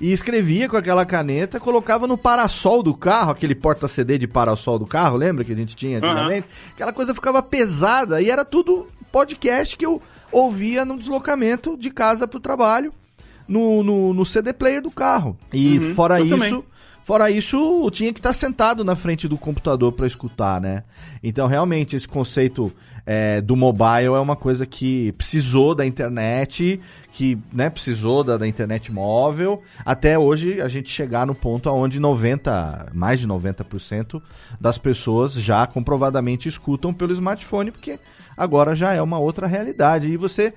[0.00, 4.86] e escrevia com aquela caneta, colocava no parasol do carro, aquele porta-CD de parasol do
[4.86, 6.46] carro, lembra que a gente tinha antigamente?
[6.46, 6.72] Uhum.
[6.74, 12.28] Aquela coisa ficava pesada e era tudo podcast que eu ouvia no deslocamento de casa
[12.28, 12.92] para o trabalho
[13.46, 15.36] no, no, no, CD player do carro.
[15.52, 16.30] E uhum, fora isso.
[16.30, 16.64] Também.
[17.02, 20.84] Fora isso, tinha que estar tá sentado na frente do computador para escutar, né?
[21.22, 22.70] Então, realmente, esse conceito
[23.10, 26.78] é, do mobile é uma coisa que precisou da internet,
[27.10, 31.98] que né, precisou da, da, internet móvel, até hoje a gente chegar no ponto onde
[31.98, 34.20] 90, mais de 90%
[34.60, 37.98] das pessoas já comprovadamente escutam pelo smartphone, porque
[38.38, 40.08] agora já é uma outra realidade.
[40.08, 40.54] E você,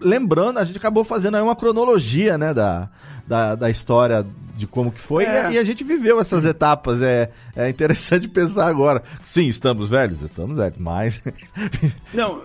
[0.00, 2.90] lembrando, a gente acabou fazendo aí uma cronologia, né, da,
[3.26, 4.24] da, da história
[4.54, 5.50] de como que foi é.
[5.50, 7.02] e, e, a gente viveu essas etapas.
[7.02, 9.02] É, é interessante pensar agora.
[9.24, 11.22] Sim, estamos velhos, estamos velhos, mas.
[12.12, 12.42] Não.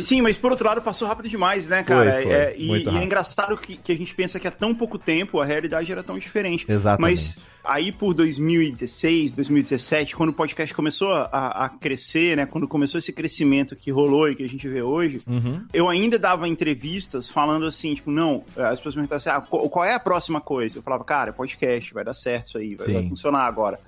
[0.00, 2.12] Sim, mas por outro lado passou rápido demais, né, cara?
[2.12, 2.32] Foi, foi.
[2.32, 5.40] É, e, e, é engraçado que, que a gente pensa que há tão pouco tempo
[5.40, 6.64] a realidade era tão diferente.
[6.68, 7.00] Exatamente.
[7.00, 12.44] Mas Aí por 2016, 2017, quando o podcast começou a, a, crescer, né?
[12.44, 15.64] Quando começou esse crescimento que rolou e que a gente vê hoje, uhum.
[15.72, 19.84] eu ainda dava entrevistas falando assim, tipo, não, as pessoas me perguntavam assim, ah, qual
[19.84, 20.78] é a próxima coisa?
[20.78, 23.78] Eu falava, cara, podcast, vai dar certo isso aí, vai, vai funcionar agora.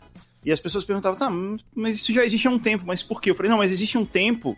[0.44, 1.28] E as pessoas perguntavam, tá,
[1.74, 3.30] mas isso já existe há um tempo, mas por quê?
[3.30, 4.56] Eu falei, não, mas existe um tempo,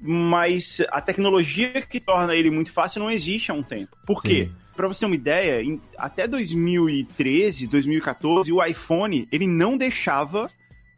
[0.00, 3.96] mas a tecnologia que torna ele muito fácil não existe há um tempo.
[4.06, 4.28] Por Sim.
[4.28, 4.50] quê?
[4.74, 10.50] Pra você ter uma ideia, em, até 2013, 2014, o iPhone, ele não deixava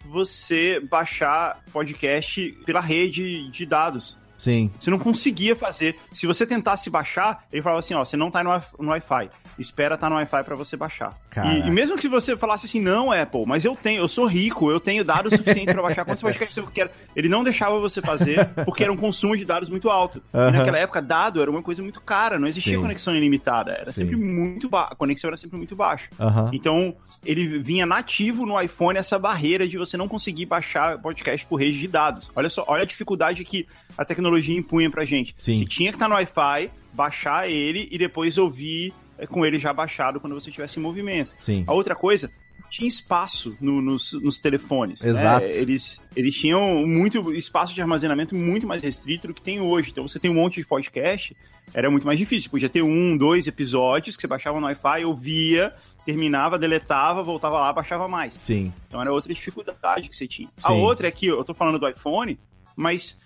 [0.04, 4.16] você baixar podcast pela rede de dados.
[4.38, 4.70] Sim.
[4.78, 5.96] Você não conseguia fazer.
[6.12, 9.28] Se você tentasse baixar, ele falava assim, ó, você não tá no, no Wi-Fi.
[9.58, 11.18] Espera tá no Wi-Fi para você baixar.
[11.36, 14.70] E, e, mesmo que você falasse assim, não, Apple, mas eu tenho, eu sou rico,
[14.70, 16.90] eu tenho dados suficientes para baixar quantos podcasts eu quero.
[17.14, 20.22] Ele não deixava você fazer, porque era um consumo de dados muito alto.
[20.32, 22.80] E naquela época, dado era uma coisa muito cara, não existia Sim.
[22.80, 23.72] conexão ilimitada.
[23.72, 24.02] Era Sim.
[24.02, 24.88] sempre muito ba...
[24.90, 26.08] A conexão era sempre muito baixa.
[26.52, 31.56] Então, ele vinha nativo no iPhone essa barreira de você não conseguir baixar podcast por
[31.56, 32.30] rede de dados.
[32.34, 33.66] Olha só, olha a dificuldade que
[33.98, 35.34] a tecnologia impunha pra gente.
[35.36, 35.58] Sim.
[35.58, 39.72] Você tinha que estar no Wi-Fi, baixar ele e depois ouvir é, com ele já
[39.72, 41.32] baixado quando você estivesse em movimento.
[41.40, 41.64] Sim.
[41.66, 42.30] A outra coisa,
[42.70, 45.00] tinha espaço no, nos, nos, telefones.
[45.00, 45.10] Né?
[45.10, 45.46] Exato.
[45.46, 45.52] Né?
[45.52, 49.90] Eles, eles tinham muito espaço de armazenamento muito mais restrito do que tem hoje.
[49.90, 51.36] Então você tem um monte de podcast,
[51.74, 52.50] era muito mais difícil.
[52.50, 57.72] Podia ter um, dois episódios que você baixava no Wi-Fi, ouvia, terminava, deletava, voltava lá,
[57.72, 58.34] baixava mais.
[58.42, 58.72] Sim.
[58.86, 60.48] Então era outra dificuldade que você tinha.
[60.48, 60.62] Sim.
[60.62, 62.38] A outra é que eu tô falando do iPhone,
[62.76, 63.18] mas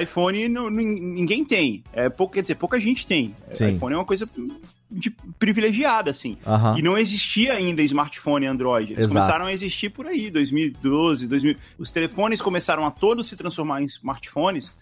[0.00, 1.84] iPhone não, ninguém tem.
[1.92, 3.34] É, pouco, quer dizer, pouca gente tem.
[3.52, 3.76] Sim.
[3.76, 4.28] iPhone é uma coisa
[4.90, 6.38] de privilegiada, assim.
[6.46, 6.78] Uhum.
[6.78, 8.92] E não existia ainda smartphone Android.
[8.92, 9.14] Eles Exato.
[9.14, 11.56] começaram a existir por aí, 2012, 2000.
[11.78, 14.72] Os telefones começaram a todos se transformar em smartphones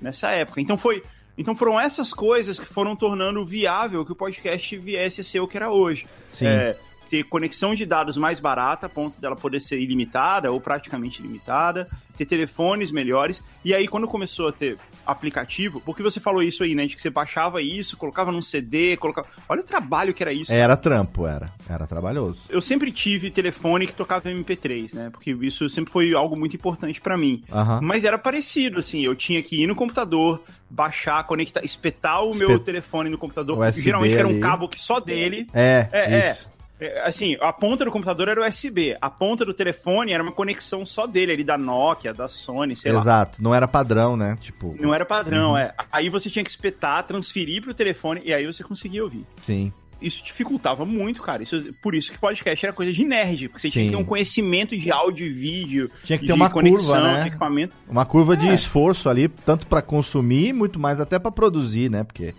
[0.00, 0.60] nessa época.
[0.60, 1.02] Então foi.
[1.36, 5.48] Então foram essas coisas que foram tornando viável que o podcast viesse a ser o
[5.48, 6.06] que era hoje.
[6.28, 6.46] Sim.
[6.46, 6.76] É,
[7.10, 11.86] ter conexão de dados mais barata, a ponto dela poder ser ilimitada ou praticamente ilimitada,
[12.16, 13.42] ter telefones melhores.
[13.64, 16.86] E aí, quando começou a ter aplicativo, porque você falou isso aí, né?
[16.86, 19.26] De que você baixava isso, colocava num CD, colocava.
[19.48, 20.52] Olha o trabalho que era isso.
[20.52, 21.50] Era trampo, era.
[21.68, 22.42] Era trabalhoso.
[22.48, 25.10] Eu sempre tive telefone que tocava MP3, né?
[25.10, 27.42] Porque isso sempre foi algo muito importante para mim.
[27.50, 27.80] Uhum.
[27.82, 29.00] Mas era parecido, assim.
[29.00, 32.46] Eu tinha que ir no computador, baixar, conectar, espetar o Espet...
[32.46, 33.58] meu telefone no computador.
[33.58, 34.20] USB geralmente ali.
[34.20, 35.48] era um cabo que só dele.
[35.52, 36.14] É, é.
[36.14, 36.36] é.
[36.80, 40.84] É assim, a ponta do computador era USB, a ponta do telefone era uma conexão
[40.86, 43.06] só dele, ali da Nokia, da Sony, sei Exato.
[43.06, 43.12] lá.
[43.12, 44.36] Exato, não era padrão, né?
[44.40, 44.76] Tipo.
[44.80, 45.58] Não era padrão, uhum.
[45.58, 45.74] é.
[45.92, 49.26] Aí você tinha que espetar, transferir pro telefone e aí você conseguia ouvir.
[49.36, 51.42] Sim isso dificultava muito, cara.
[51.42, 53.72] Isso, por isso que podcast era coisa de nerd, porque você Sim.
[53.72, 55.90] tinha que ter um conhecimento de áudio e vídeo.
[56.04, 57.26] Tinha que ter uma conexão, curva, né?
[57.26, 57.76] Equipamento.
[57.88, 58.36] Uma curva é.
[58.36, 62.02] de esforço ali, tanto para consumir, muito mais até para produzir, né?
[62.02, 62.34] Porque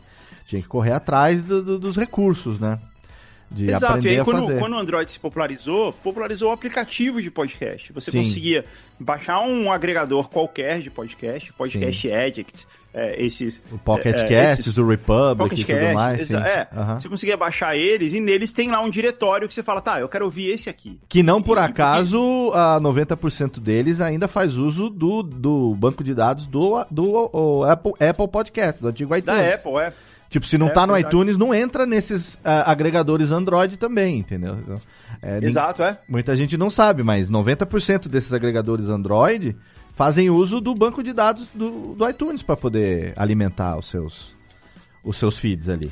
[0.47, 2.79] tinha que correr atrás do, do, dos recursos, né?
[3.51, 7.29] De Exato, aprender e aí quando, quando o Android se popularizou, popularizou o aplicativo de
[7.29, 7.91] podcast.
[7.91, 8.19] Você Sim.
[8.19, 8.63] conseguia
[8.97, 12.15] baixar um agregador qualquer de podcast, Podcast Sim.
[12.15, 13.61] Addict, é, esses...
[13.69, 16.27] O Pocket é, Casts, esses, o Republic Pocket e tudo Cast, mais.
[16.27, 16.35] Sim.
[16.35, 16.99] É, uhum.
[16.99, 20.07] você conseguia baixar eles e neles tem lá um diretório que você fala, tá, eu
[20.07, 20.97] quero ouvir esse aqui.
[21.09, 26.13] Que não por e, acaso a 90% deles ainda faz uso do, do banco de
[26.13, 29.41] dados do, do Apple, Apple Podcast, do antigo iTunes.
[29.41, 29.93] Da Apple, é.
[30.31, 31.13] Tipo, se não é, tá no verdade.
[31.13, 34.57] iTunes, não entra nesses uh, agregadores Android também, entendeu?
[34.59, 34.81] Então,
[35.21, 35.99] é, Exato, é.
[36.07, 39.57] Muita gente não sabe, mas 90% desses agregadores Android
[39.93, 44.33] fazem uso do banco de dados do, do iTunes para poder alimentar os seus,
[45.03, 45.91] os seus feeds ali.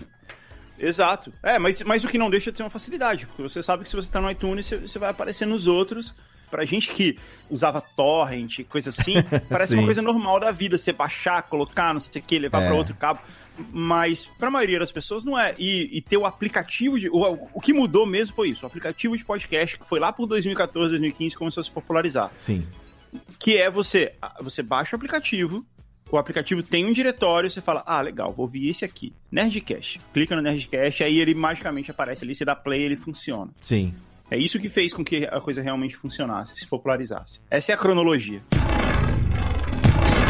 [0.79, 1.33] Exato.
[1.43, 3.89] É, mas, mas o que não deixa de ser uma facilidade, porque você sabe que
[3.89, 6.15] se você tá no iTunes, você, você vai aparecer nos outros.
[6.49, 7.15] Pra gente que
[7.47, 9.15] usava torrent, coisa assim,
[9.47, 10.79] parece uma coisa normal da vida.
[10.79, 12.67] Você baixar, colocar, não sei o que, levar é.
[12.67, 13.19] para outro cabo
[13.71, 15.55] mas para a maioria das pessoas não é.
[15.57, 17.09] E, e ter o aplicativo de.
[17.09, 18.65] O, o, que mudou mesmo foi isso.
[18.65, 22.31] O aplicativo de podcast, que foi lá por 2014, 2015, começou a se popularizar.
[22.37, 22.65] Sim.
[23.37, 24.13] Que é você.
[24.41, 25.65] Você baixa o aplicativo,
[26.11, 29.13] o aplicativo tem um diretório, você fala, ah, legal, vou ouvir esse aqui.
[29.31, 29.99] Nerdcast.
[30.13, 33.51] Clica no Nerdcast, aí ele magicamente aparece ali, você dá play ele funciona.
[33.61, 33.93] Sim.
[34.31, 37.39] É isso que fez com que a coisa realmente funcionasse, se popularizasse.
[37.49, 38.41] Essa é a cronologia.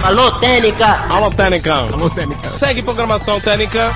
[0.04, 0.86] Alô, Técnica!
[1.14, 1.74] Alô, Técnica!
[1.74, 2.50] Alô, Técnica!
[2.52, 3.92] Segue programação Técnica!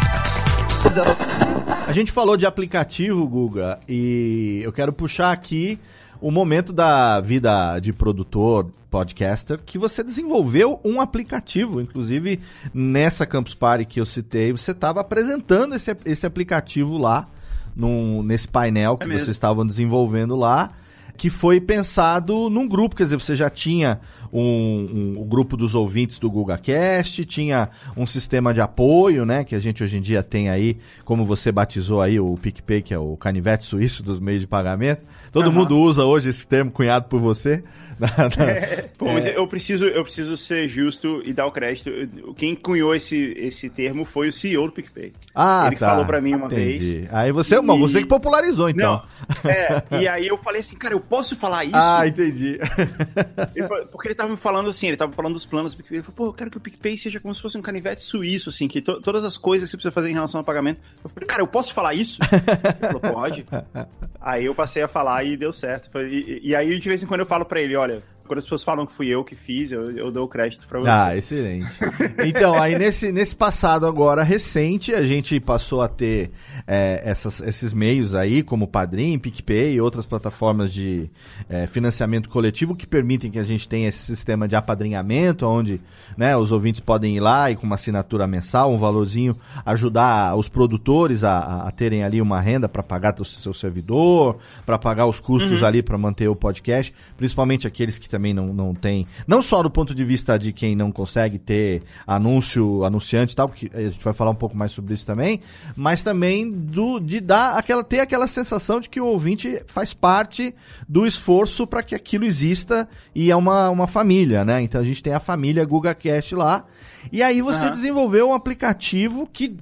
[1.88, 5.80] A gente falou de aplicativo, Guga, e eu quero puxar aqui
[6.20, 11.80] o momento da vida de produtor, podcaster, que você desenvolveu um aplicativo.
[11.80, 12.42] Inclusive,
[12.74, 17.28] nessa Campus Party que eu citei, você estava apresentando esse, esse aplicativo lá,
[17.74, 20.72] num, nesse painel que é vocês estavam desenvolvendo lá
[21.18, 24.00] que foi pensado num grupo, quer dizer, você já tinha
[24.34, 29.54] um, um, um grupo dos ouvintes do GugaCast, tinha um sistema de apoio, né, que
[29.54, 32.98] a gente hoje em dia tem aí, como você batizou aí o PicPay, que é
[32.98, 35.04] o canivete suíço dos meios de pagamento.
[35.32, 35.54] Todo uhum.
[35.54, 37.63] mundo usa hoje esse termo cunhado por você.
[38.38, 39.38] É, pô, é.
[39.38, 41.89] eu preciso, eu preciso ser justo e dar o crédito.
[42.36, 45.13] Quem cunhou esse, esse termo foi o CEO do PicPay.
[45.34, 45.89] Ah, Ele tá.
[45.89, 46.98] falou pra mim uma Entendi.
[46.98, 47.13] vez.
[47.13, 47.62] Aí você, e...
[47.62, 49.04] bom, você que popularizou, então.
[49.43, 51.76] Não, é, e aí eu falei assim, cara, eu posso falar isso?
[51.76, 52.60] Ah, entendi.
[53.56, 55.98] Ele, porque ele tava me falando assim, ele tava falando dos planos do PicPay.
[55.98, 58.50] Ele falou, pô, eu quero que o PicPay seja como se fosse um canivete suíço,
[58.50, 60.82] assim, que to todas as coisas que você precisa fazer em relação ao pagamento.
[61.04, 62.20] Eu falei, cara, eu posso falar isso?
[62.22, 63.46] Ele falou, pode.
[64.20, 65.90] aí eu passei a falar e deu certo.
[66.00, 68.64] E, e, aí, de vez em quando, eu falo pra ele, olha, quando as pessoas
[68.64, 70.90] falam que fui eu que fiz, eu, eu dou o crédito pra você.
[70.90, 71.74] Ah, excelente.
[72.26, 76.32] Então, aí nesse, nesse passado agora recente, a gente passou a ter
[76.66, 81.10] é, essas, esses meios aí, como Padrim, PicPay e outras plataformas de
[81.50, 85.82] é, financiamento coletivo que permitem que a gente tenha esse sistema de apadrinhamento, onde
[86.18, 90.48] né, os ouvintes podem ir lá e com uma assinatura mensal, um valorzinho, ajudar os
[90.48, 95.20] produtores a, a terem ali uma renda para pagar o seu servidor, para pagar os
[95.20, 95.68] custos uhum.
[95.68, 99.71] ali para manter o podcast, principalmente aqueles que também não, não têm, não só do
[99.71, 104.04] ponto de vista de quem não consegue ter anúncio, anunciante e tal, porque a gente
[104.04, 105.41] vai falar um pouco mais sobre isso também,
[105.76, 110.54] mas também do de dar aquela ter aquela sensação de que o ouvinte faz parte
[110.88, 114.62] do esforço para que aquilo exista e é uma, uma família, né?
[114.62, 116.65] Então a gente tem a família GugaCast lá.
[117.12, 117.71] E aí você uhum.
[117.71, 119.58] desenvolveu um aplicativo que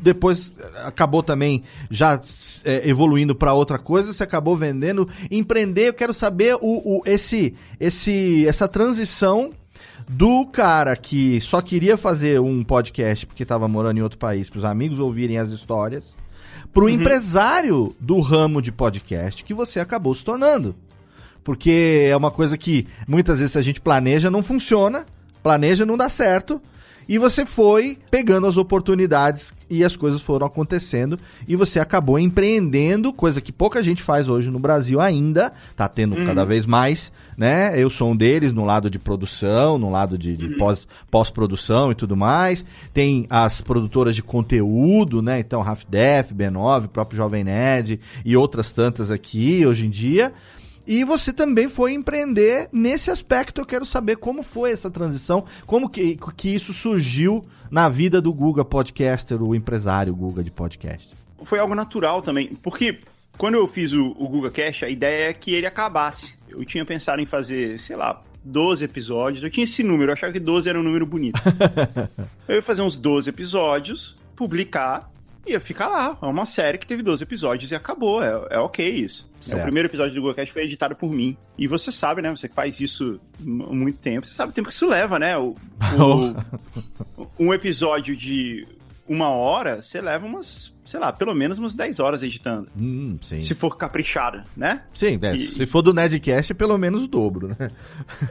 [0.00, 0.54] depois
[0.84, 2.20] acabou também já
[2.64, 5.08] é, evoluindo para outra coisa, você acabou vendendo.
[5.30, 9.50] Empreender, eu quero saber o, o, esse, esse, essa transição
[10.08, 14.58] do cara que só queria fazer um podcast porque estava morando em outro país, para
[14.58, 16.14] os amigos ouvirem as histórias,
[16.72, 16.92] para o uhum.
[16.92, 20.74] empresário do ramo de podcast que você acabou se tornando.
[21.42, 25.06] Porque é uma coisa que muitas vezes a gente planeja não funciona,
[25.42, 26.60] planeja não dá certo,
[27.08, 33.12] e você foi pegando as oportunidades e as coisas foram acontecendo e você acabou empreendendo,
[33.12, 36.26] coisa que pouca gente faz hoje no Brasil ainda, tá tendo uhum.
[36.26, 37.80] cada vez mais, né?
[37.80, 40.56] Eu sou um deles no lado de produção, no lado de, de uhum.
[40.56, 42.64] pós, pós-produção e tudo mais.
[42.94, 45.38] Tem as produtoras de conteúdo, né?
[45.40, 50.32] Então, Half Def, B9, próprio Jovem Nerd e outras tantas aqui hoje em dia.
[50.86, 53.60] E você também foi empreender nesse aspecto.
[53.60, 58.32] Eu quero saber como foi essa transição, como que, que isso surgiu na vida do
[58.32, 61.08] Guga Podcaster, o empresário Guga de podcast.
[61.42, 63.00] Foi algo natural também, porque
[63.36, 66.34] quando eu fiz o, o Google Cash, a ideia é que ele acabasse.
[66.48, 69.42] Eu tinha pensado em fazer, sei lá, 12 episódios.
[69.42, 71.40] Eu tinha esse número, eu achava que 12 era um número bonito.
[72.48, 75.10] eu ia fazer uns 12 episódios, publicar
[75.46, 76.18] ia ficar lá.
[76.20, 78.22] É uma série que teve 12 episódios e acabou.
[78.22, 79.28] É, é ok isso.
[79.48, 81.36] É, o primeiro episódio do GoCast foi editado por mim.
[81.56, 82.30] E você sabe, né?
[82.30, 84.26] Você que faz isso há muito tempo.
[84.26, 85.36] Você sabe o tempo que isso leva, né?
[85.38, 85.54] O,
[87.16, 88.66] o, um episódio de
[89.08, 92.68] uma hora, você leva umas, sei lá, pelo menos umas 10 horas editando.
[92.78, 93.18] Hum.
[93.20, 94.82] Se for caprichado, né?
[94.92, 97.70] Sim, é, e, se for do Nedcast, é pelo menos o dobro, né?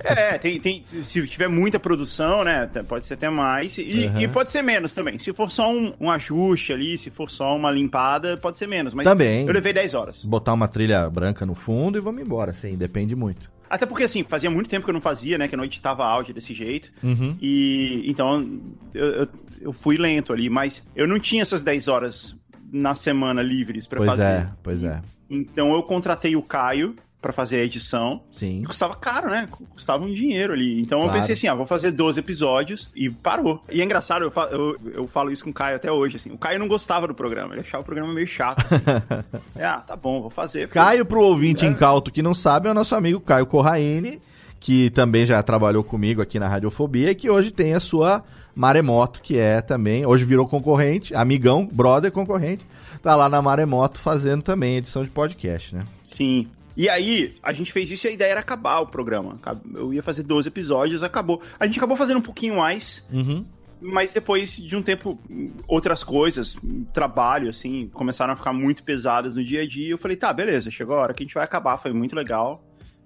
[0.04, 4.22] É, tem, tem, se tiver muita produção, né, pode ser até mais, e, uhum.
[4.22, 5.18] e pode ser menos também.
[5.20, 8.94] Se for só um, um, ajuste ali, se for só uma limpada, pode ser menos,
[8.94, 10.24] mas também, eu levei 10 horas.
[10.24, 13.55] Botar uma trilha branca no fundo e vamos embora, sim, depende muito.
[13.70, 15.48] Até porque, assim, fazia muito tempo que eu não fazia, né?
[15.48, 16.92] Que eu não editava áudio desse jeito.
[17.04, 17.38] Uhum.
[17.42, 18.62] E então
[18.94, 19.28] eu, eu,
[19.62, 22.36] eu, fui lento ali, mas eu não tinha essas 10 horas
[22.72, 24.52] na semana livres para fazer.
[24.64, 25.02] Pois é, pois é.
[25.30, 28.22] Então eu contratei o Caio, para fazer a edição.
[28.30, 28.62] Sim.
[28.62, 29.50] E custava caro, né?
[29.72, 30.80] Custava um dinheiro ali.
[30.80, 31.12] Então claro.
[31.12, 33.64] eu pensei assim, ah, vou fazer 12 episódios e parou.
[33.72, 36.30] E é engraçado, eu falo, eu, eu falo isso com o Caio até hoje, assim.
[36.30, 38.60] O Caio não gostava do programa, ele achava o programa meio chato.
[38.60, 38.76] Assim.
[39.58, 40.68] é, ah, tá bom, vou fazer.
[40.68, 40.78] Porque...
[40.78, 41.68] Caio, pro ouvinte é.
[41.68, 44.22] incauto que não sabe, é o nosso amigo Caio Corraine,
[44.60, 49.20] que também já trabalhou comigo aqui na Radiofobia e que hoje tem a sua Maremoto,
[49.20, 52.64] que é também, hoje virou concorrente, amigão, brother concorrente,
[53.02, 55.88] tá lá na Maremoto fazendo também edição de podcast, né?
[56.06, 56.48] Sim.
[56.76, 59.40] E aí, a gente fez isso e a ideia era acabar o programa.
[59.74, 61.42] Eu ia fazer 12 episódios, acabou.
[61.60, 63.06] A gente acabou fazendo um pouquinho mais.
[63.12, 63.46] Uhum.
[63.82, 65.20] Mas depois de um tempo,
[65.68, 66.58] outras coisas,
[66.94, 69.90] trabalho, assim, começaram a ficar muito pesadas no dia a dia.
[69.90, 72.64] Eu falei, tá, beleza, chegou a hora que a gente vai acabar, foi muito legal.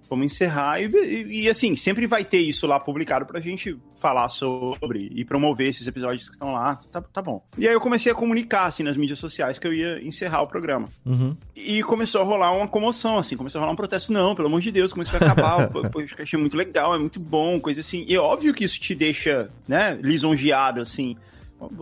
[0.10, 4.30] Vamos encerrar e, e, e, assim, sempre vai ter isso lá publicado pra gente falar
[4.30, 6.80] sobre e promover esses episódios que estão lá.
[6.92, 7.44] Tá, tá bom.
[7.58, 10.48] E aí eu comecei a comunicar, assim, nas mídias sociais que eu ia encerrar o
[10.48, 10.88] programa.
[11.06, 11.36] Uhum.
[11.56, 14.12] E começou a rolar uma comoção, assim, começou a rolar um protesto.
[14.12, 15.70] Não, pelo amor de Deus, como isso vai acabar?
[15.76, 18.06] o podcast é muito legal, é muito bom, coisa assim.
[18.08, 21.16] E é óbvio que isso te deixa, né, lisonjeado, assim.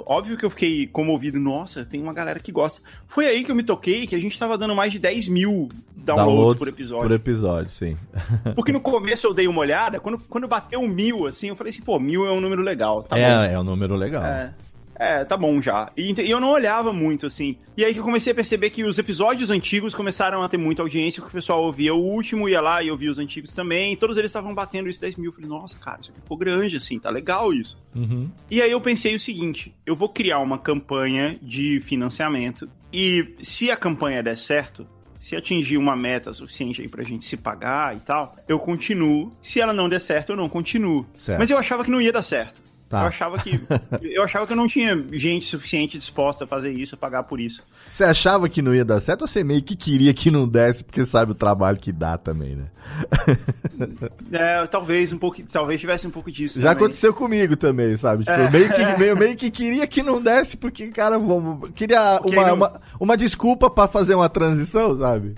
[0.05, 1.39] Óbvio que eu fiquei comovido.
[1.39, 2.81] Nossa, tem uma galera que gosta.
[3.05, 5.69] Foi aí que eu me toquei que a gente tava dando mais de 10 mil
[5.95, 7.07] downloads, downloads por episódio.
[7.07, 7.97] Por episódio, sim.
[8.55, 11.81] Porque no começo eu dei uma olhada, quando, quando bateu mil, assim, eu falei assim,
[11.81, 13.03] pô, mil é um número legal.
[13.03, 13.53] Tá é, bom.
[13.53, 14.23] é um número legal.
[14.23, 14.53] É.
[14.99, 15.91] É, tá bom já.
[15.95, 17.55] E, e, eu não olhava muito, assim.
[17.75, 20.81] E aí que eu comecei a perceber que os episódios antigos começaram a ter muita
[20.81, 23.95] audiência, porque o pessoal ouvia o último, ia lá e ouvia os antigos também.
[23.95, 25.29] Todos eles estavam batendo isso 10 mil.
[25.29, 27.77] Eu falei, nossa, cara, isso aqui ficou grande, assim, tá legal isso.
[27.95, 28.29] Uhum.
[28.49, 32.67] E aí eu pensei o seguinte: eu vou criar uma campanha de financiamento.
[32.91, 34.87] E se a campanha der certo,
[35.19, 39.31] se atingir uma meta suficiente aí pra gente se pagar e tal, eu continuo.
[39.41, 41.05] Se ela não der certo, eu não continuo.
[41.17, 41.37] Certo.
[41.37, 42.61] Mas eu achava que não ia dar certo.
[42.89, 43.01] Tá.
[43.01, 43.59] Eu achava que
[44.01, 47.61] eu achava que não tinha gente suficiente disposta a fazer isso, a pagar por isso.
[47.91, 50.85] Você achava que não ia dar certo ou você meio que queria que não desse
[50.85, 52.65] porque sabe o trabalho que dá também, né?
[54.31, 56.61] é, talvez um pouco, talvez tivesse um pouco disso.
[56.61, 56.85] Já também.
[56.85, 58.23] aconteceu comigo também, sabe?
[58.23, 58.49] Tipo, é.
[58.49, 62.55] meio, que, meio, meio que queria que não desse porque, cara, vamos, queria uma, não...
[62.55, 65.35] uma, uma desculpa para fazer uma transição, sabe?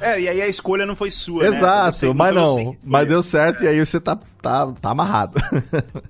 [0.00, 1.56] É, e aí a escolha não foi sua, né?
[1.56, 2.14] Exato, né?
[2.14, 2.76] mas não.
[2.82, 3.66] Mas deu certo é.
[3.66, 5.38] e aí você tá, tá, tá amarrado.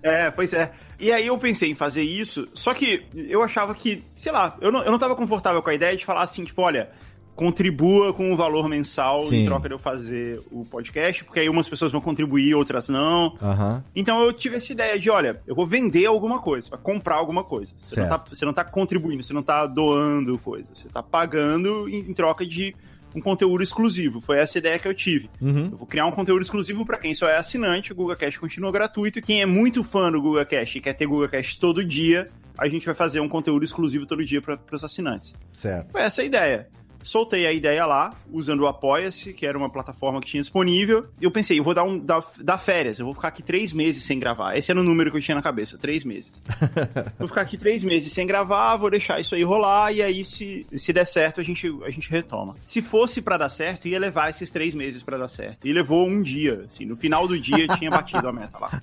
[0.03, 0.73] É, pois é.
[0.99, 4.71] E aí eu pensei em fazer isso, só que eu achava que, sei lá, eu
[4.73, 6.91] não, eu não tava confortável com a ideia de falar assim, tipo, olha,
[7.41, 9.37] contribua com um valor mensal Sim.
[9.37, 13.29] em troca de eu fazer o podcast, porque aí umas pessoas vão contribuir, outras não.
[13.41, 13.83] Uhum.
[13.97, 17.43] Então eu tive essa ideia de, olha, eu vou vender alguma coisa, vai comprar alguma
[17.43, 17.73] coisa.
[17.83, 21.89] Você não, tá, você não tá contribuindo, você não tá doando coisa, você tá pagando
[21.89, 22.77] em, em troca de
[23.15, 24.21] um conteúdo exclusivo.
[24.21, 25.31] Foi essa ideia que eu tive.
[25.41, 25.69] Uhum.
[25.73, 28.71] Eu vou criar um conteúdo exclusivo para quem só é assinante, o Google Cash continua
[28.71, 29.21] gratuito.
[29.21, 32.69] Quem é muito fã do Google Cash e quer ter Google Cash todo dia, a
[32.69, 35.35] gente vai fazer um conteúdo exclusivo todo dia para os assinantes.
[35.53, 35.93] Certo.
[35.93, 36.69] Foi essa a ideia
[37.03, 41.07] soltei a ideia lá, usando o Apoia-se, que era uma plataforma que tinha disponível.
[41.21, 43.73] E eu pensei, eu vou dar, um, dar, dar, férias, eu vou ficar aqui três
[43.73, 44.57] meses sem gravar.
[44.57, 46.31] Esse era o número que eu tinha na cabeça, três meses.
[47.19, 50.67] vou ficar aqui três meses sem gravar, vou deixar isso aí rolar, e aí se,
[50.77, 52.57] se der certo, a gente, a gente retoma.
[52.65, 55.67] Se fosse para dar certo, ia levar esses três meses para dar certo.
[55.67, 58.83] E levou um dia, assim, no final do dia tinha batido a meta lá.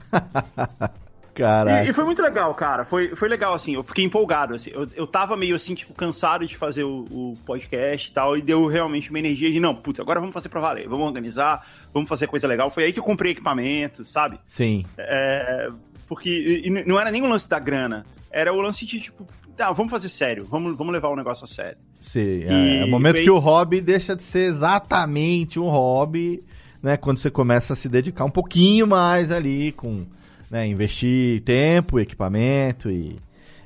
[1.37, 1.85] Caraca.
[1.85, 2.83] E, e, foi muito legal, cara.
[2.83, 3.75] Foi, foi legal, assim.
[3.75, 4.71] Eu fiquei empolgado, assim.
[4.73, 8.35] Eu, eu tava meio, assim, tipo, cansado de fazer o, o podcast e tal.
[8.35, 10.87] E deu realmente uma energia de, não, putz, agora vamos fazer pra valer.
[10.87, 12.71] Vamos organizar, vamos fazer coisa legal.
[12.71, 14.39] Foi aí que eu comprei equipamento, sabe?
[14.47, 14.83] Sim.
[14.97, 15.69] É,
[16.07, 18.03] porque e, não era nem o lance da grana.
[18.31, 19.27] Era o lance de, tipo,
[19.57, 20.45] não, vamos fazer sério.
[20.49, 21.77] Vamos, vamos levar o negócio a sério.
[21.99, 22.43] Sim.
[22.45, 26.43] É, é o momento que o hobby deixa de ser exatamente um hobby,
[26.81, 26.97] né?
[26.97, 30.05] Quando você começa a se dedicar um pouquinho mais ali com
[30.49, 33.17] né, investir tempo, equipamento e,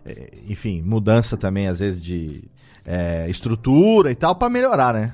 [0.06, 2.44] é, enfim, mudança também às vezes de
[2.86, 5.14] é, estrutura e tal para melhorar, né?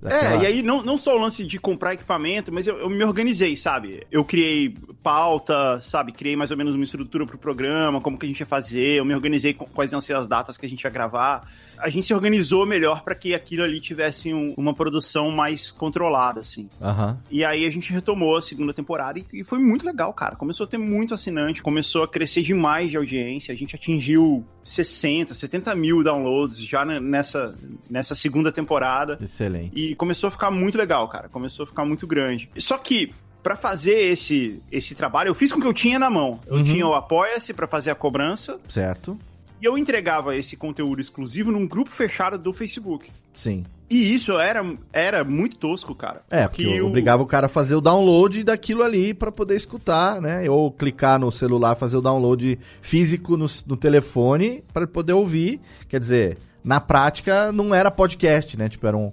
[0.00, 0.34] Daquela...
[0.34, 3.02] É, e aí não, não só o lance de comprar equipamento, mas eu, eu, me
[3.02, 4.06] organizei, sabe?
[4.12, 6.12] Eu criei pauta, sabe?
[6.12, 9.04] Criei mais ou menos uma estrutura pro programa, como que a gente ia fazer, eu
[9.04, 11.48] me organizei com quais iam ser as datas que a gente ia gravar.
[11.78, 16.40] A gente se organizou melhor para que aquilo ali tivesse um, uma produção mais controlada,
[16.40, 16.68] assim.
[16.80, 17.16] Uhum.
[17.30, 20.36] E aí a gente retomou a segunda temporada e, e foi muito legal, cara.
[20.36, 23.52] Começou a ter muito assinante, começou a crescer demais de audiência.
[23.52, 27.54] A gente atingiu 60, 70 mil downloads já nessa,
[27.88, 29.18] nessa segunda temporada.
[29.22, 29.72] Excelente.
[29.74, 31.28] E começou a ficar muito legal, cara.
[31.28, 32.50] Começou a ficar muito grande.
[32.58, 33.12] Só que
[33.44, 36.40] para fazer esse, esse trabalho, eu fiz com o que eu tinha na mão.
[36.46, 36.64] Eu uhum.
[36.64, 38.58] tinha o Apoia-se para fazer a cobrança.
[38.66, 39.18] Certo.
[39.64, 43.10] E eu entregava esse conteúdo exclusivo num grupo fechado do Facebook.
[43.32, 43.64] Sim.
[43.88, 44.62] E isso era,
[44.92, 46.20] era muito tosco, cara.
[46.30, 50.20] É, porque, porque obrigava o cara a fazer o download daquilo ali para poder escutar,
[50.20, 50.50] né?
[50.50, 55.62] Ou clicar no celular, fazer o download físico no, no telefone para poder ouvir.
[55.88, 58.68] Quer dizer, na prática não era podcast, né?
[58.68, 59.10] Tipo, era um,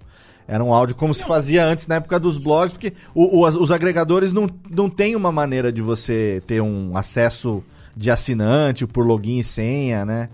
[0.49, 3.71] era um áudio como se fazia antes, na época dos blogs, porque o, o, os
[3.71, 7.63] agregadores não, não tem uma maneira de você ter um acesso
[7.95, 10.27] de assinante por login e senha, né?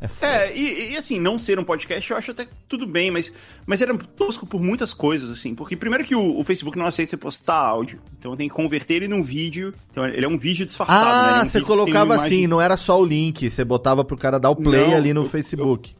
[0.00, 3.32] É, é e, e, assim, não ser um podcast eu acho até tudo bem, mas,
[3.66, 5.54] mas era tosco por muitas coisas, assim.
[5.54, 7.98] Porque primeiro que o, o Facebook não aceita você postar áudio.
[8.18, 9.74] Então tem que converter ele num vídeo.
[9.90, 11.38] Então ele é um vídeo disfarçado, ah, né?
[11.40, 14.50] Ah, um você colocava assim, não era só o link, você botava pro cara dar
[14.50, 15.92] o play não, ali no eu, Facebook.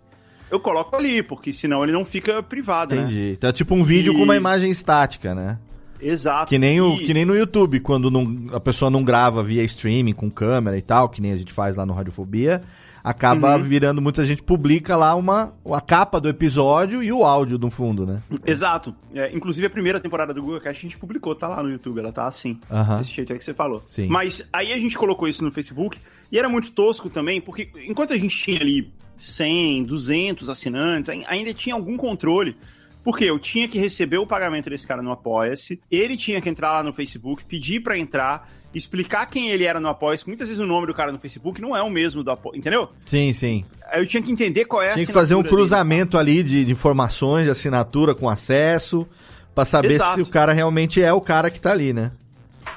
[0.51, 3.03] Eu, eu coloco ali, porque senão ele não fica privado, né?
[3.03, 3.21] Entendi.
[3.21, 3.31] Né?
[3.33, 4.17] Então é tipo um vídeo e...
[4.17, 5.59] com uma imagem estática, né?
[6.01, 6.49] Exato.
[6.49, 7.05] Que nem, o, e...
[7.05, 10.83] que nem no YouTube, quando não, a pessoa não grava via streaming, com câmera e
[10.83, 12.63] tal, que nem a gente faz lá no Radiofobia,
[13.03, 13.63] acaba uhum.
[13.63, 18.07] virando, muita gente publica lá uma, a capa do episódio e o áudio no fundo,
[18.07, 18.23] né?
[18.45, 18.95] Exato.
[19.15, 21.99] É, inclusive a primeira temporada do Google Cast a gente publicou, tá lá no YouTube,
[22.01, 22.61] ela tá assim.
[22.71, 22.99] Uhum.
[22.99, 23.83] Desse jeito aí que você falou.
[23.87, 24.09] Sim.
[24.09, 25.99] Mas aí a gente colocou isso no Facebook
[26.31, 31.53] e era muito tosco também, porque enquanto a gente tinha ali 100, 200 assinantes, ainda
[31.53, 32.57] tinha algum controle.
[33.03, 36.73] Porque eu tinha que receber o pagamento desse cara no Apoia-se, ele tinha que entrar
[36.73, 40.27] lá no Facebook, pedir para entrar, explicar quem ele era no Apoia-se.
[40.27, 42.91] Muitas vezes o nome do cara no Facebook não é o mesmo do Apoia, entendeu?
[43.05, 43.65] Sim, sim.
[43.91, 46.31] Aí eu tinha que entender qual é a Tinha que fazer um cruzamento dele.
[46.31, 49.07] ali de, de, informações, de assinatura com acesso,
[49.55, 50.15] para saber Exato.
[50.17, 52.13] se o cara realmente é o cara que tá ali, né?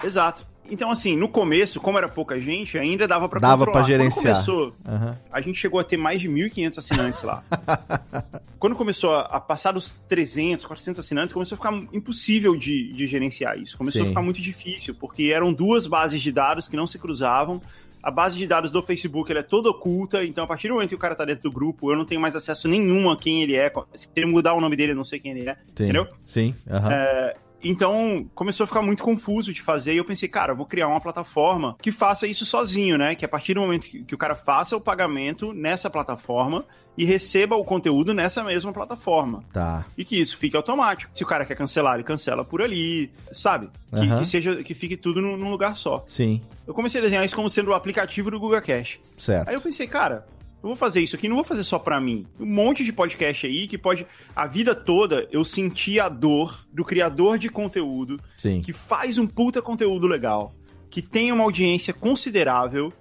[0.04, 0.51] Exato.
[0.72, 4.36] Então, assim, no começo, como era pouca gente, ainda dava para Dava para gerenciar.
[4.36, 5.16] Quando começou, uhum.
[5.30, 7.44] a gente chegou a ter mais de 1.500 assinantes lá.
[8.58, 13.60] Quando começou a, passar dos 300, 400 assinantes, começou a ficar impossível de, de gerenciar
[13.60, 13.78] isso.
[13.78, 14.08] Começou Sim.
[14.08, 17.62] a ficar muito difícil, porque eram duas bases de dados que não se cruzavam.
[18.02, 20.96] A base de dados do Facebook é toda oculta, então a partir do momento que
[20.96, 23.56] o cara tá dentro do grupo, eu não tenho mais acesso nenhum a quem ele
[23.56, 23.72] é.
[23.94, 25.54] Se ele mudar o nome dele, eu não sei quem ele é.
[25.54, 25.84] Sim.
[25.84, 26.08] Entendeu?
[26.26, 26.56] Sim.
[26.66, 26.92] Uhum.
[26.92, 30.66] É, então, começou a ficar muito confuso de fazer e eu pensei, cara, eu vou
[30.66, 33.16] criar uma plataforma que faça isso sozinho, né?
[33.16, 36.66] Que a partir do momento que, o cara faça o pagamento nessa plataforma
[36.98, 39.44] e receba o conteúdo nessa mesma plataforma.
[39.54, 39.86] Tá.
[39.98, 41.12] E que isso fique automático.
[41.14, 43.70] Se o cara quer cancelar, ele cancela por ali, sabe?
[43.94, 44.20] Que, uhum.
[44.20, 46.04] que seja, que fique tudo num, num lugar só.
[46.08, 46.42] Sim.
[46.68, 49.00] Eu comecei a desenhar isso como sendo o aplicativo do Google Cache.
[49.18, 49.48] Certo.
[49.48, 50.26] Aí eu pensei, cara,
[50.64, 52.26] eu vou fazer isso aqui, não vou fazer só para mim.
[52.40, 54.06] Um monte de podcast aí que pode.
[54.36, 58.62] A vida toda eu senti a dor do criador de conteúdo Sim.
[58.62, 60.54] que faz um puta conteúdo legal,
[60.90, 62.94] que tem uma audiência considerável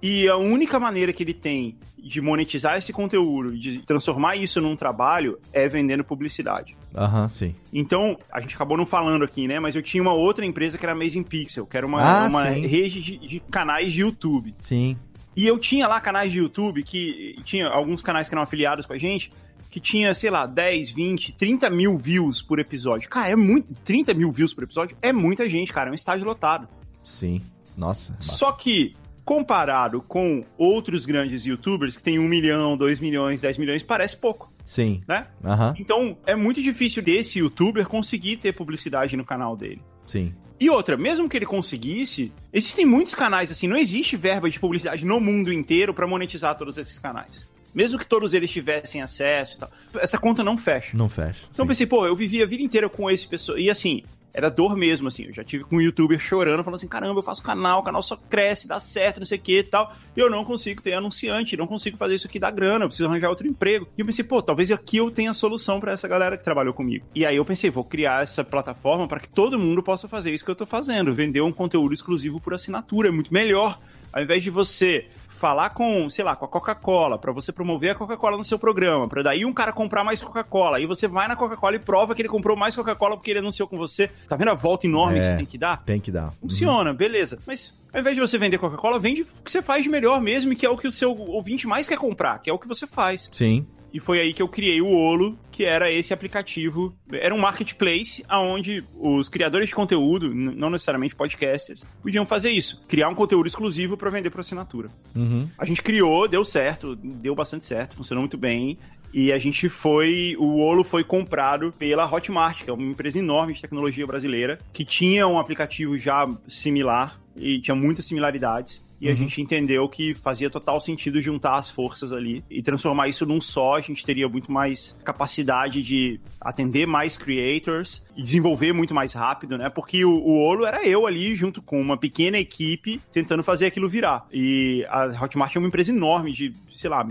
[0.00, 4.74] e a única maneira que ele tem de monetizar esse conteúdo, de transformar isso num
[4.74, 6.76] trabalho, é vendendo publicidade.
[6.94, 7.54] Aham, uhum, sim.
[7.72, 9.60] Então, a gente acabou não falando aqui, né?
[9.60, 12.28] Mas eu tinha uma outra empresa que era a Amazing Pixel, que era uma, ah,
[12.28, 14.52] uma rede de, de canais de YouTube.
[14.60, 14.96] Sim.
[15.34, 18.92] E eu tinha lá canais de YouTube que tinha alguns canais que eram afiliados com
[18.92, 19.32] a gente,
[19.70, 23.08] que tinha, sei lá, 10, 20, 30 mil views por episódio.
[23.08, 23.74] Cara, é muito.
[23.84, 25.88] 30 mil views por episódio é muita gente, cara.
[25.88, 26.68] É um estágio lotado.
[27.02, 27.40] Sim.
[27.74, 28.14] Nossa.
[28.20, 33.82] Só que, comparado com outros grandes youtubers que tem 1 milhão, 2 milhões, 10 milhões,
[33.82, 34.52] parece pouco.
[34.66, 35.02] Sim.
[35.08, 35.26] Né?
[35.42, 35.74] Uhum.
[35.78, 39.82] Então, é muito difícil desse youtuber conseguir ter publicidade no canal dele.
[40.06, 40.34] Sim.
[40.58, 45.04] E outra, mesmo que ele conseguisse, existem muitos canais assim, não existe verba de publicidade
[45.04, 47.46] no mundo inteiro para monetizar todos esses canais.
[47.74, 50.96] Mesmo que todos eles tivessem acesso e tal, essa conta não fecha.
[50.96, 51.46] Não fecha.
[51.50, 51.68] Então sim.
[51.68, 53.58] pensei, pô, eu vivi a vida inteira com esse pessoa.
[53.58, 54.02] E assim,
[54.34, 55.24] era dor mesmo, assim.
[55.24, 58.02] Eu já tive com um youtuber chorando, falando assim: caramba, eu faço canal, o canal
[58.02, 59.94] só cresce, dá certo, não sei o que e tal.
[60.16, 63.08] E eu não consigo ter anunciante, não consigo fazer isso aqui dar grana, eu preciso
[63.08, 63.88] arranjar outro emprego.
[63.96, 67.04] E eu pensei, pô, talvez aqui eu tenha solução para essa galera que trabalhou comigo.
[67.14, 70.44] E aí eu pensei, vou criar essa plataforma para que todo mundo possa fazer isso
[70.44, 73.08] que eu tô fazendo, vender um conteúdo exclusivo por assinatura.
[73.08, 73.78] É muito melhor.
[74.12, 75.06] Ao invés de você
[75.42, 79.08] falar com, sei lá, com a Coca-Cola, para você promover a Coca-Cola no seu programa,
[79.08, 82.22] para daí um cara comprar mais Coca-Cola, e você vai na Coca-Cola e prova que
[82.22, 84.08] ele comprou mais Coca-Cola porque ele anunciou com você.
[84.28, 85.82] Tá vendo a volta enorme é, que você tem que dar?
[85.84, 86.32] Tem que dar.
[86.40, 86.96] Funciona, uhum.
[86.96, 87.40] beleza.
[87.44, 90.54] Mas ao invés de você vender Coca-Cola, vende o que você faz de melhor mesmo,
[90.54, 92.86] que é o que o seu ouvinte mais quer comprar, que é o que você
[92.86, 93.28] faz.
[93.32, 93.66] Sim.
[93.92, 96.94] E foi aí que eu criei o Olo, que era esse aplicativo.
[97.12, 102.82] Era um marketplace onde os criadores de conteúdo, não necessariamente podcasters, podiam fazer isso.
[102.88, 104.88] Criar um conteúdo exclusivo para vender por assinatura.
[105.14, 105.48] Uhum.
[105.58, 108.78] A gente criou, deu certo, deu bastante certo, funcionou muito bem.
[109.12, 110.34] E a gente foi.
[110.38, 114.86] O Olo foi comprado pela Hotmart, que é uma empresa enorme de tecnologia brasileira, que
[114.86, 118.82] tinha um aplicativo já similar e tinha muitas similaridades.
[119.02, 119.12] E uhum.
[119.12, 123.40] a gente entendeu que fazia total sentido juntar as forças ali e transformar isso num
[123.40, 123.74] só.
[123.74, 129.56] A gente teria muito mais capacidade de atender mais creators e desenvolver muito mais rápido,
[129.56, 129.68] né?
[129.68, 133.88] Porque o, o Olo era eu ali junto com uma pequena equipe tentando fazer aquilo
[133.88, 134.26] virar.
[134.32, 137.06] E a Hotmart é uma empresa enorme de, sei lá,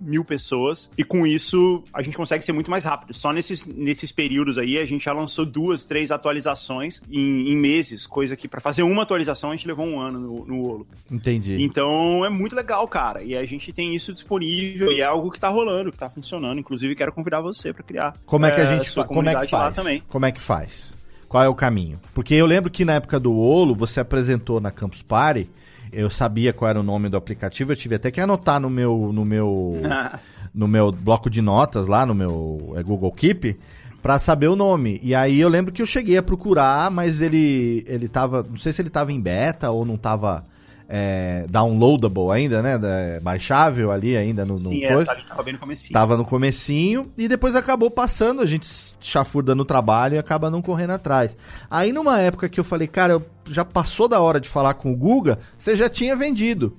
[0.00, 0.90] mil pessoas.
[0.96, 3.14] E com isso a gente consegue ser muito mais rápido.
[3.14, 8.06] Só nesses, nesses períodos aí a gente já lançou duas, três atualizações em, em meses,
[8.06, 10.86] coisa que para fazer uma atualização a gente levou um ano no, no Olo.
[11.10, 11.62] Entendi.
[11.62, 13.22] Então é muito legal, cara.
[13.22, 16.58] E a gente tem isso disponível e é algo que tá rolando, que tá funcionando.
[16.58, 18.14] Inclusive, quero convidar você para criar.
[18.24, 19.74] Como é que a gente é, Como é que faz?
[19.74, 20.02] também.
[20.08, 20.94] Como é que faz?
[21.28, 21.98] Qual é o caminho?
[22.14, 25.50] Porque eu lembro que na época do Olo, você apresentou na Campus Party,
[25.92, 29.10] eu sabia qual era o nome do aplicativo, eu tive até que anotar no meu
[29.12, 29.80] no meu
[30.54, 33.58] no meu bloco de notas lá no meu é, Google Keep
[34.00, 35.00] para saber o nome.
[35.02, 38.72] E aí eu lembro que eu cheguei a procurar, mas ele ele tava, não sei
[38.72, 40.44] se ele tava em beta ou não tava
[40.88, 42.78] é, downloadable ainda, né?
[42.78, 45.12] Da, baixável ali ainda no, no Sim, é, coisa.
[45.12, 45.92] É, tava bem no comecinho.
[45.92, 48.66] Tava no comecinho e depois acabou passando, a gente
[49.00, 51.30] chafurda no trabalho e acaba não correndo atrás.
[51.70, 54.92] Aí numa época que eu falei, cara, eu já passou da hora de falar com
[54.92, 56.74] o Guga, você já tinha vendido.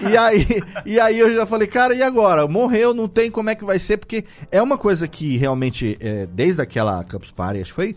[0.00, 0.46] E, e, aí,
[0.86, 2.46] e aí eu já falei, cara, e agora?
[2.46, 6.26] Morreu, não tem como é que vai ser, porque é uma coisa que realmente, é,
[6.26, 7.96] desde aquela Campus Party, acho que foi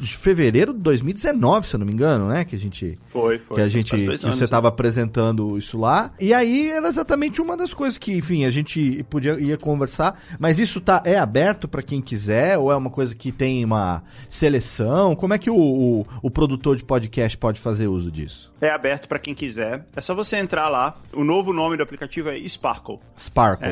[0.00, 2.44] de fevereiro de 2019, se eu não me engano, né?
[2.44, 2.94] Que a gente.
[3.06, 3.56] Foi, foi.
[3.56, 3.96] Que a gente.
[3.96, 6.12] Que você estava apresentando isso lá.
[6.20, 10.20] E aí era exatamente uma das coisas que, enfim, a gente podia ia conversar.
[10.38, 12.58] Mas isso tá, é aberto para quem quiser?
[12.58, 15.16] Ou é uma coisa que tem uma seleção?
[15.16, 18.52] Como é que o, o, o produtor de podcast pode fazer uso disso?
[18.60, 19.84] É aberto para quem quiser.
[19.94, 20.96] É só você entrar lá.
[21.12, 22.98] O novo nome do aplicativo é Sparkle.
[23.16, 23.68] Sparkle.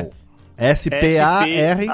[0.57, 0.71] É.
[0.71, 1.87] S-P-A-R.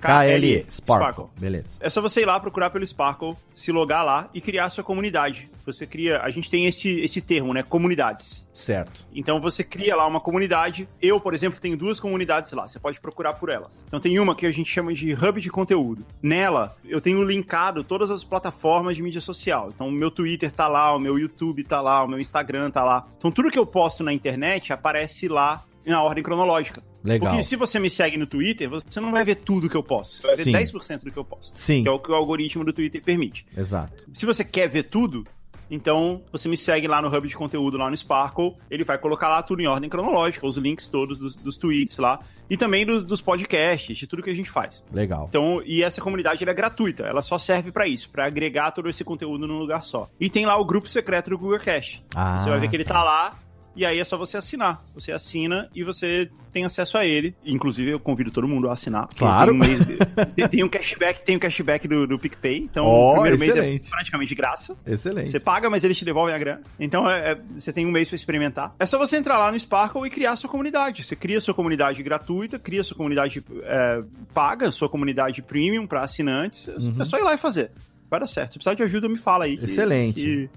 [0.00, 0.70] KLE, Sparkle.
[0.70, 1.24] Sparkle.
[1.38, 1.76] Beleza.
[1.80, 4.84] É só você ir lá procurar pelo Sparkle, se logar lá e criar a sua
[4.84, 5.50] comunidade.
[5.64, 7.62] Você cria, a gente tem esse, esse termo, né?
[7.62, 8.46] Comunidades.
[8.54, 9.04] Certo.
[9.14, 10.88] Então você cria lá uma comunidade.
[11.00, 12.66] Eu, por exemplo, tenho duas comunidades lá.
[12.66, 13.84] Você pode procurar por elas.
[13.86, 16.06] Então tem uma que a gente chama de hub de conteúdo.
[16.22, 19.70] Nela, eu tenho linkado todas as plataformas de mídia social.
[19.74, 22.84] Então o meu Twitter tá lá, o meu YouTube tá lá, o meu Instagram tá
[22.84, 23.06] lá.
[23.18, 26.82] Então tudo que eu posto na internet aparece lá na ordem cronológica.
[27.02, 27.30] Legal.
[27.30, 30.16] Porque se você me segue no Twitter, você não vai ver tudo que eu posto.
[30.16, 30.52] Você vai ver Sim.
[30.52, 31.58] 10% do que eu posto.
[31.58, 31.82] Sim.
[31.82, 33.46] Que é o que o algoritmo do Twitter permite.
[33.56, 34.04] Exato.
[34.12, 35.24] Se você quer ver tudo,
[35.70, 38.54] então, você me segue lá no hub de conteúdo lá no Sparkle.
[38.70, 42.18] Ele vai colocar lá tudo em ordem cronológica, os links todos dos, dos tweets lá.
[42.48, 44.84] E também dos, dos, podcasts, de tudo que a gente faz.
[44.92, 45.26] Legal.
[45.28, 47.02] Então, e essa comunidade é gratuita.
[47.04, 50.08] Ela só serve para isso, para agregar todo esse conteúdo num lugar só.
[50.20, 52.02] E tem lá o grupo secreto do Google Cash.
[52.14, 53.38] Ah, você vai ver que ele tá, tá lá
[53.76, 54.82] e aí é só você assinar.
[54.94, 57.36] Você assina e você tem acesso a ele.
[57.44, 59.06] Inclusive, eu convido todo mundo a assinar.
[59.16, 59.52] Claro.
[59.52, 59.78] Tem um, mês,
[60.50, 62.56] tem um cashback, tem um cashback do, do PicPay.
[62.56, 63.70] Então, oh, o primeiro excelente.
[63.70, 64.76] mês é praticamente de graça.
[64.86, 65.30] Excelente.
[65.30, 66.62] Você paga, mas eles te devolvem a grana.
[66.80, 68.74] Então, é, é, você tem um mês para experimentar.
[68.78, 71.04] É só você entrar lá no Sparkle e criar a sua comunidade.
[71.04, 74.02] Você cria a sua comunidade gratuita, cria a sua comunidade é,
[74.32, 76.66] paga, sua comunidade premium para assinantes.
[76.68, 76.94] Uhum.
[76.98, 77.70] É só ir lá e fazer.
[78.08, 78.52] Vai dar certo.
[78.52, 79.58] Se precisar de ajuda, me fala aí.
[79.58, 80.22] Que, Excelente.
[80.22, 80.50] Que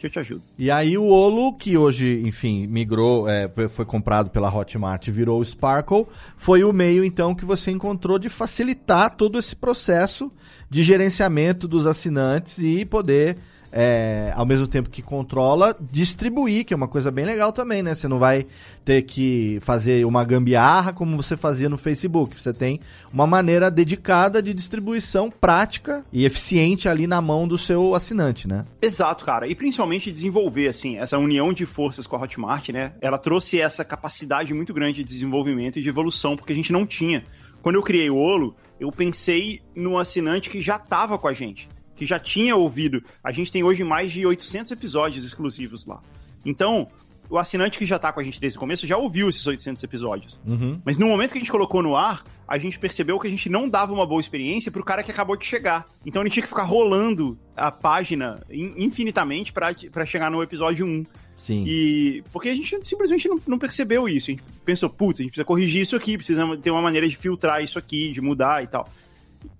[0.00, 0.42] que eu te ajudo.
[0.58, 5.40] E aí o Olo, que hoje, enfim, migrou, é, foi comprado pela Hotmart e virou
[5.40, 10.32] o Sparkle, foi o meio, então, que você encontrou de facilitar todo esse processo
[10.68, 13.36] de gerenciamento dos assinantes e poder
[13.72, 17.94] é, ao mesmo tempo que controla, distribuir, que é uma coisa bem legal também, né?
[17.94, 18.46] Você não vai
[18.84, 22.40] ter que fazer uma gambiarra como você fazia no Facebook.
[22.40, 22.80] Você tem
[23.12, 28.64] uma maneira dedicada de distribuição prática e eficiente ali na mão do seu assinante, né?
[28.82, 29.46] Exato, cara.
[29.46, 32.92] E principalmente desenvolver, assim, essa união de forças com a Hotmart, né?
[33.00, 36.84] Ela trouxe essa capacidade muito grande de desenvolvimento e de evolução, porque a gente não
[36.84, 37.24] tinha.
[37.62, 41.68] Quando eu criei o Olo, eu pensei no assinante que já estava com a gente
[42.00, 43.04] que já tinha ouvido.
[43.22, 46.00] A gente tem hoje mais de 800 episódios exclusivos lá.
[46.46, 46.88] Então,
[47.28, 49.82] o assinante que já está com a gente desde o começo já ouviu esses 800
[49.82, 50.40] episódios.
[50.46, 50.80] Uhum.
[50.82, 53.50] Mas no momento que a gente colocou no ar, a gente percebeu que a gente
[53.50, 55.84] não dava uma boa experiência pro cara que acabou de chegar.
[56.06, 61.04] Então ele tinha que ficar rolando a página infinitamente para chegar no episódio 1.
[61.36, 61.64] Sim.
[61.66, 62.24] E.
[62.32, 64.30] Porque a gente simplesmente não, não percebeu isso.
[64.30, 67.16] A gente pensou, putz, a gente precisa corrigir isso aqui, precisa ter uma maneira de
[67.16, 68.88] filtrar isso aqui, de mudar e tal.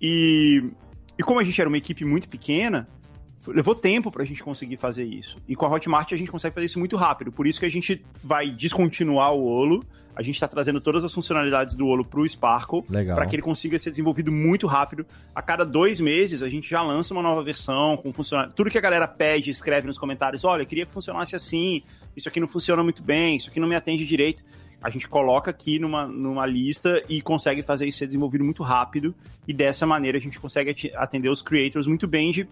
[0.01, 0.65] E
[1.21, 2.89] e como a gente era uma equipe muito pequena,
[3.47, 5.37] levou tempo pra gente conseguir fazer isso.
[5.47, 7.31] E com a Hotmart a gente consegue fazer isso muito rápido.
[7.31, 9.85] Por isso que a gente vai descontinuar o Olo.
[10.17, 13.79] A gente está trazendo todas as funcionalidades do Olo pro Sparkle para que ele consiga
[13.79, 15.05] ser desenvolvido muito rápido.
[15.35, 18.57] A cada dois meses a gente já lança uma nova versão com funcionalidade.
[18.57, 21.83] Tudo que a galera pede, escreve nos comentários: olha, queria que funcionasse assim,
[22.17, 24.43] isso aqui não funciona muito bem, isso aqui não me atende direito
[24.83, 29.15] a gente coloca aqui numa, numa lista e consegue fazer isso ser desenvolvido muito rápido.
[29.47, 32.49] E dessa maneira a gente consegue atender os creators muito bem de,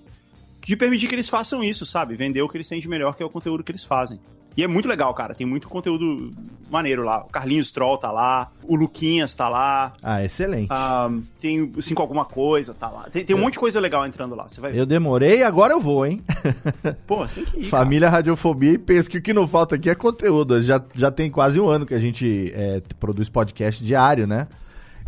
[0.61, 2.17] de permitir que eles façam isso, sabe?
[2.17, 4.21] Vender o que eles têm de melhor, que é o conteúdo que eles fazem.
[4.59, 5.37] E é muito legal, cara.
[5.37, 6.33] Tem muito conteúdo
[6.69, 7.21] maneiro lá.
[7.21, 9.93] O Carlinhos Troll tá lá, o Luquinhas tá lá.
[10.03, 10.67] Ah, excelente.
[10.69, 11.09] Ah,
[11.41, 13.05] tem Cinco Alguma Coisa tá lá.
[13.09, 14.81] Tem, tem um monte de coisa legal entrando lá, você vai ver.
[14.81, 16.25] Eu demorei, agora eu vou, hein?
[17.07, 17.65] Pô, você tem que ir.
[17.69, 18.17] Família cara.
[18.17, 20.61] Radiofobia e pensa que o que não falta aqui é conteúdo.
[20.61, 24.49] Já, já tem quase um ano que a gente é, produz podcast diário, né?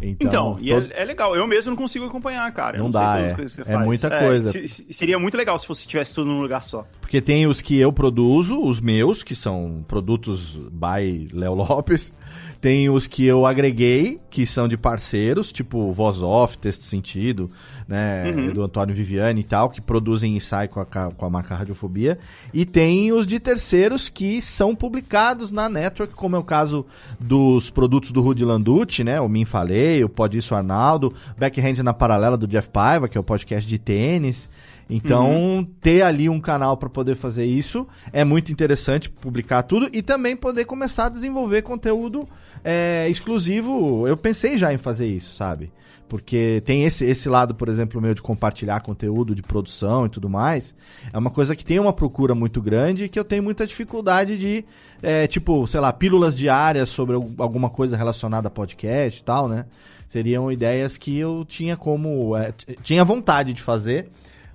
[0.02, 0.92] Então, então e todo...
[0.92, 1.36] é, é, legal.
[1.36, 2.78] Eu mesmo não consigo acompanhar, cara.
[2.78, 3.34] Não, não dá, é.
[3.66, 4.52] é muita é, coisa.
[4.52, 6.86] Se, seria muito legal se fosse tivesse tudo num lugar só.
[7.00, 12.12] Porque tem os que eu produzo, os meus, que são produtos by Léo Lopes.
[12.60, 17.50] Tem os que eu agreguei, que são de parceiros, tipo Voz Off, Texto Sentido,
[17.88, 18.30] né?
[18.30, 18.52] Uhum.
[18.52, 22.18] Do Antônio Viviane e tal, que produzem e saem com a, com a marca Radiofobia.
[22.52, 26.84] E tem os de terceiros que são publicados na network, como é o caso
[27.18, 29.18] dos produtos do Rudy Landucci, né?
[29.20, 33.20] O Min Falei, o Pode Isso Arnaldo, Backhand na Paralela do Jeff Paiva, que é
[33.20, 34.48] o podcast de tênis.
[34.90, 35.64] Então, uhum.
[35.80, 40.36] ter ali um canal para poder fazer isso é muito interessante, publicar tudo e também
[40.36, 42.28] poder começar a desenvolver conteúdo
[42.64, 44.06] é, exclusivo.
[44.08, 45.72] Eu pensei já em fazer isso, sabe?
[46.08, 50.28] Porque tem esse, esse lado, por exemplo, meu de compartilhar conteúdo de produção e tudo
[50.28, 50.74] mais.
[51.12, 54.36] É uma coisa que tem uma procura muito grande e que eu tenho muita dificuldade
[54.36, 54.64] de,
[55.00, 59.66] é, tipo, sei lá, pílulas diárias sobre alguma coisa relacionada a podcast e tal, né?
[60.08, 62.36] Seriam ideias que eu tinha como.
[62.36, 64.10] É, tinha vontade de fazer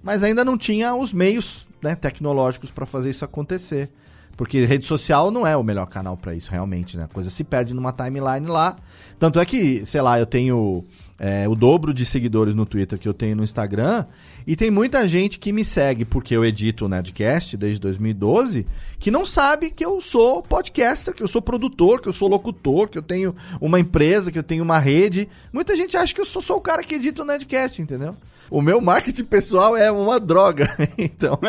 [0.05, 3.89] mas ainda não tinha os meios né, tecnológicos para fazer isso acontecer.
[4.37, 7.05] Porque rede social não é o melhor canal para isso, realmente, né?
[7.05, 8.75] A coisa se perde numa timeline lá.
[9.17, 10.83] Tanto é que, sei lá, eu tenho
[11.17, 14.05] é, o dobro de seguidores no Twitter que eu tenho no Instagram.
[14.45, 18.67] E tem muita gente que me segue porque eu edito o Nerdcast desde 2012,
[18.99, 22.89] que não sabe que eu sou podcaster, que eu sou produtor, que eu sou locutor,
[22.89, 25.29] que eu tenho uma empresa, que eu tenho uma rede.
[25.51, 28.15] Muita gente acha que eu sou o cara que edita o Nerdcast, entendeu?
[28.49, 30.75] O meu marketing pessoal é uma droga.
[30.97, 31.39] Então,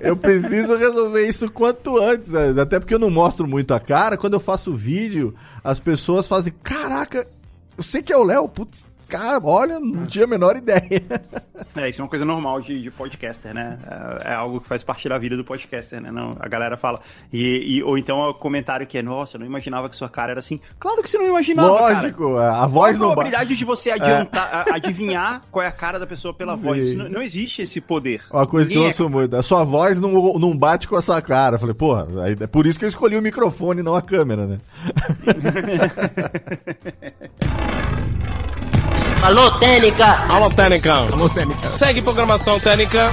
[0.00, 2.30] eu preciso resolver isso quanto antes.
[2.30, 2.60] Né?
[2.60, 4.16] Até porque eu não mostro muito a cara.
[4.16, 7.26] Quando eu faço vídeo, as pessoas fazem: Caraca,
[7.76, 11.02] eu sei que é o Léo, putz, Cara, olha, não tinha a menor ideia.
[11.76, 13.78] É, isso é uma coisa normal de, de podcaster, né?
[13.86, 16.10] É, é, algo que faz parte da vida do podcaster, né?
[16.10, 17.00] Não, a galera fala.
[17.32, 20.32] E, e, ou então o comentário que é, nossa, eu não imaginava que sua cara
[20.32, 20.60] era assim.
[20.78, 21.68] Claro que você não imaginava.
[21.68, 22.62] Lógico, cara.
[22.62, 23.10] a voz não.
[23.10, 24.74] A probabilidade de você adiantar, é.
[24.74, 26.62] adivinhar qual é a cara da pessoa pela Sim.
[26.62, 26.94] voz.
[26.94, 28.22] Não, não, existe esse poder.
[28.30, 29.10] Uma coisa Ninguém que eu é...
[29.10, 29.36] muito.
[29.36, 31.56] A sua voz não, não bate com a sua cara.
[31.56, 32.06] Eu falei, porra,
[32.40, 34.58] é por isso que eu escolhi o microfone, não a câmera, né?
[39.22, 40.06] Alô, Técnica!
[40.32, 40.94] Alô, Técnica!
[40.94, 41.72] Alô, Técnica!
[41.74, 43.10] Segue programação Técnica!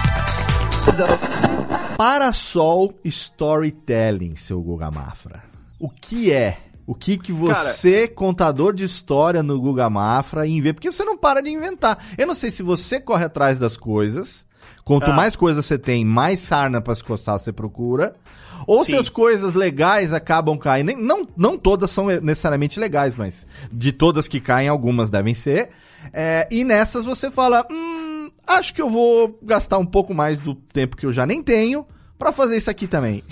[1.98, 5.44] Parasol Storytelling, seu Guga Mafra.
[5.78, 6.60] O que é?
[6.88, 10.76] O que que você, Cara, contador de história no Guga Mafra, inventa?
[10.76, 12.02] Porque você não para de inventar.
[12.18, 14.46] Eu não sei se você corre atrás das coisas.
[14.86, 15.14] Quanto ah.
[15.14, 18.16] mais coisas você tem, mais sarna para se costar você procura.
[18.66, 18.94] Ou Sim.
[18.94, 20.94] se as coisas legais acabam caindo.
[20.94, 25.70] Não, não todas são necessariamente legais, mas de todas que caem, algumas devem ser.
[26.14, 30.56] É, e nessas você fala, hum, acho que eu vou gastar um pouco mais do
[30.56, 31.86] tempo que eu já nem tenho
[32.18, 33.24] para fazer isso aqui também.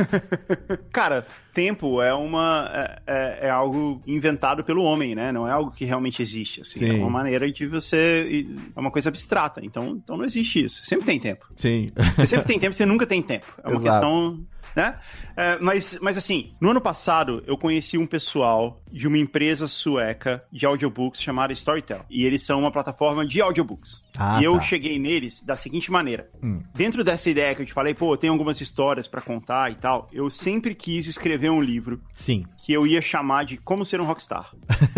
[0.90, 5.30] Cara, tempo é uma é, é, é, algo inventado pelo homem, né?
[5.30, 6.62] Não é algo que realmente existe.
[6.62, 9.60] Assim, é uma maneira de você é uma coisa abstrata.
[9.62, 10.84] Então, então não existe isso.
[10.84, 11.46] Sempre tem tempo.
[11.56, 11.90] Sim.
[12.16, 13.46] Você sempre tem tempo, você nunca tem tempo.
[13.62, 13.90] É uma Exato.
[13.90, 14.98] questão né?
[15.36, 20.44] É, mas, mas assim, no ano passado eu conheci um pessoal de uma empresa sueca
[20.52, 22.04] de audiobooks chamada Storytel.
[22.10, 24.03] E eles são uma plataforma de audiobooks.
[24.16, 24.60] Ah, e eu tá.
[24.60, 26.28] cheguei neles da seguinte maneira.
[26.42, 26.62] Hum.
[26.74, 30.08] Dentro dessa ideia que eu te falei, pô, tem algumas histórias para contar e tal,
[30.12, 32.00] eu sempre quis escrever um livro.
[32.12, 32.44] Sim.
[32.64, 34.52] Que eu ia chamar de Como Ser um Rockstar.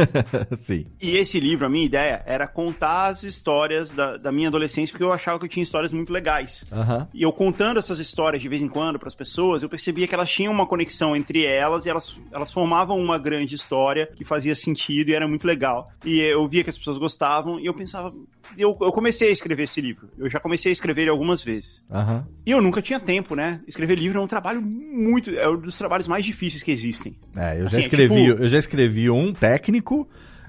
[0.65, 0.87] Sim.
[1.01, 5.05] E esse livro, a minha ideia era contar as histórias da, da minha adolescência, porque
[5.05, 6.65] eu achava que eu tinha histórias muito legais.
[7.13, 10.15] E eu contando essas histórias de vez em quando para as pessoas, eu percebia que
[10.15, 14.55] elas tinham uma conexão entre elas e elas, elas formavam uma grande história que fazia
[14.55, 15.91] sentido e era muito legal.
[16.05, 18.13] E eu via que as pessoas gostavam e eu pensava,
[18.57, 20.09] eu, eu comecei a escrever esse livro.
[20.19, 21.85] Eu já comecei a escrever ele algumas vezes.
[21.91, 22.25] Uhum.
[22.45, 23.61] E eu nunca tinha tempo, né?
[23.67, 25.31] Escrever livro é um trabalho muito.
[25.31, 27.19] É um dos trabalhos mais difíceis que existem.
[27.37, 28.43] É, eu assim, já escrevi, é tipo...
[28.43, 30.09] eu já escrevi um técnico,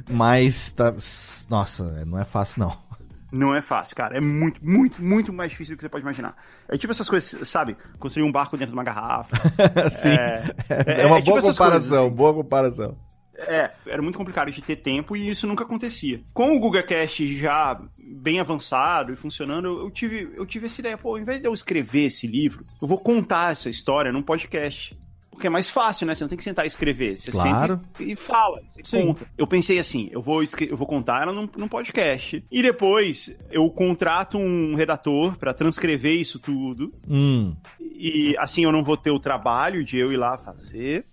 [0.10, 0.94] mas tá,
[1.50, 2.88] nossa, não é fácil não.
[3.32, 4.18] Não é fácil, cara.
[4.18, 6.36] É muito, muito, muito mais difícil do que você pode imaginar.
[6.70, 7.76] É tipo essas coisas, sabe?
[8.00, 9.36] Construir um barco dentro de uma garrafa.
[9.92, 10.10] Sim.
[10.10, 12.16] É, é, é uma é boa tipo comparação, assim.
[12.16, 12.98] boa comparação.
[13.38, 16.22] É, era muito complicado de ter tempo e isso nunca acontecia.
[16.34, 20.98] Com o Google Cast já bem avançado e funcionando, eu tive, eu tive essa ideia,
[20.98, 24.98] pô, ao invés de eu escrever esse livro, eu vou contar essa história num podcast.
[25.38, 26.16] Porque é mais fácil, né?
[26.16, 27.16] Você não tem que sentar e escrever.
[27.16, 27.80] Você claro.
[28.00, 29.06] e fala, você Sim.
[29.06, 29.28] conta.
[29.38, 32.44] Eu pensei assim, eu vou, eu vou contar ela num, num podcast.
[32.52, 36.92] E depois eu contrato um redator para transcrever isso tudo.
[37.08, 37.56] Hum.
[37.80, 41.06] E assim eu não vou ter o trabalho de eu ir lá fazer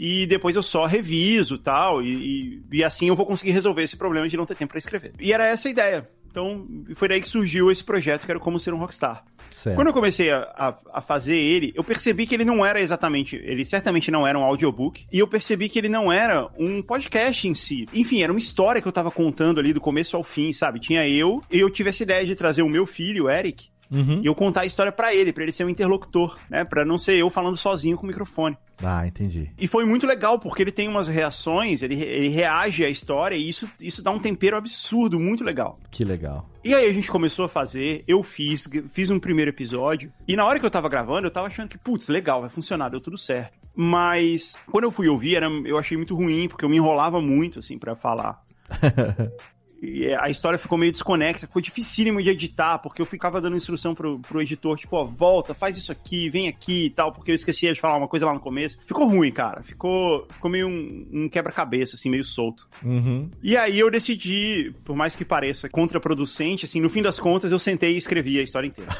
[0.00, 3.96] e depois eu só reviso tal, e, e, e assim eu vou conseguir resolver esse
[3.96, 5.12] problema de não ter tempo para escrever.
[5.18, 6.04] E era essa a ideia.
[6.30, 9.24] Então, foi daí que surgiu esse projeto, que era Como Ser um Rockstar.
[9.50, 9.74] Certo.
[9.74, 13.34] Quando eu comecei a, a, a, fazer ele, eu percebi que ele não era exatamente.
[13.34, 15.04] Ele certamente não era um audiobook.
[15.10, 17.86] E eu percebi que ele não era um podcast em si.
[17.92, 20.78] Enfim, era uma história que eu tava contando ali do começo ao fim, sabe?
[20.78, 24.20] Tinha eu, e eu tive essa ideia de trazer o meu filho, o Eric, Uhum.
[24.22, 26.64] E eu contar a história para ele, para ele ser um interlocutor, né?
[26.64, 28.56] Para não ser eu falando sozinho com o microfone.
[28.82, 29.50] Ah, entendi.
[29.58, 33.48] E foi muito legal, porque ele tem umas reações, ele, ele reage à história e
[33.48, 35.78] isso, isso dá um tempero absurdo, muito legal.
[35.90, 36.48] Que legal.
[36.62, 40.44] E aí a gente começou a fazer, eu fiz, fiz um primeiro episódio, e na
[40.44, 43.16] hora que eu tava gravando, eu tava achando que, putz, legal, vai funcionar, deu tudo
[43.16, 43.58] certo.
[43.74, 47.60] Mas quando eu fui ouvir, era, eu achei muito ruim, porque eu me enrolava muito,
[47.60, 48.42] assim, para falar.
[49.80, 53.94] E a história ficou meio desconexa, foi dificílimo de editar, porque eu ficava dando instrução
[53.94, 57.34] pro, pro editor, tipo, ó, volta, faz isso aqui, vem aqui e tal, porque eu
[57.34, 58.78] esquecia de falar uma coisa lá no começo.
[58.86, 59.62] Ficou ruim, cara.
[59.62, 62.68] Ficou, ficou meio um, um quebra-cabeça, assim, meio solto.
[62.82, 63.30] Uhum.
[63.42, 67.58] E aí eu decidi, por mais que pareça contraproducente, assim, no fim das contas, eu
[67.58, 68.90] sentei e escrevi a história inteira.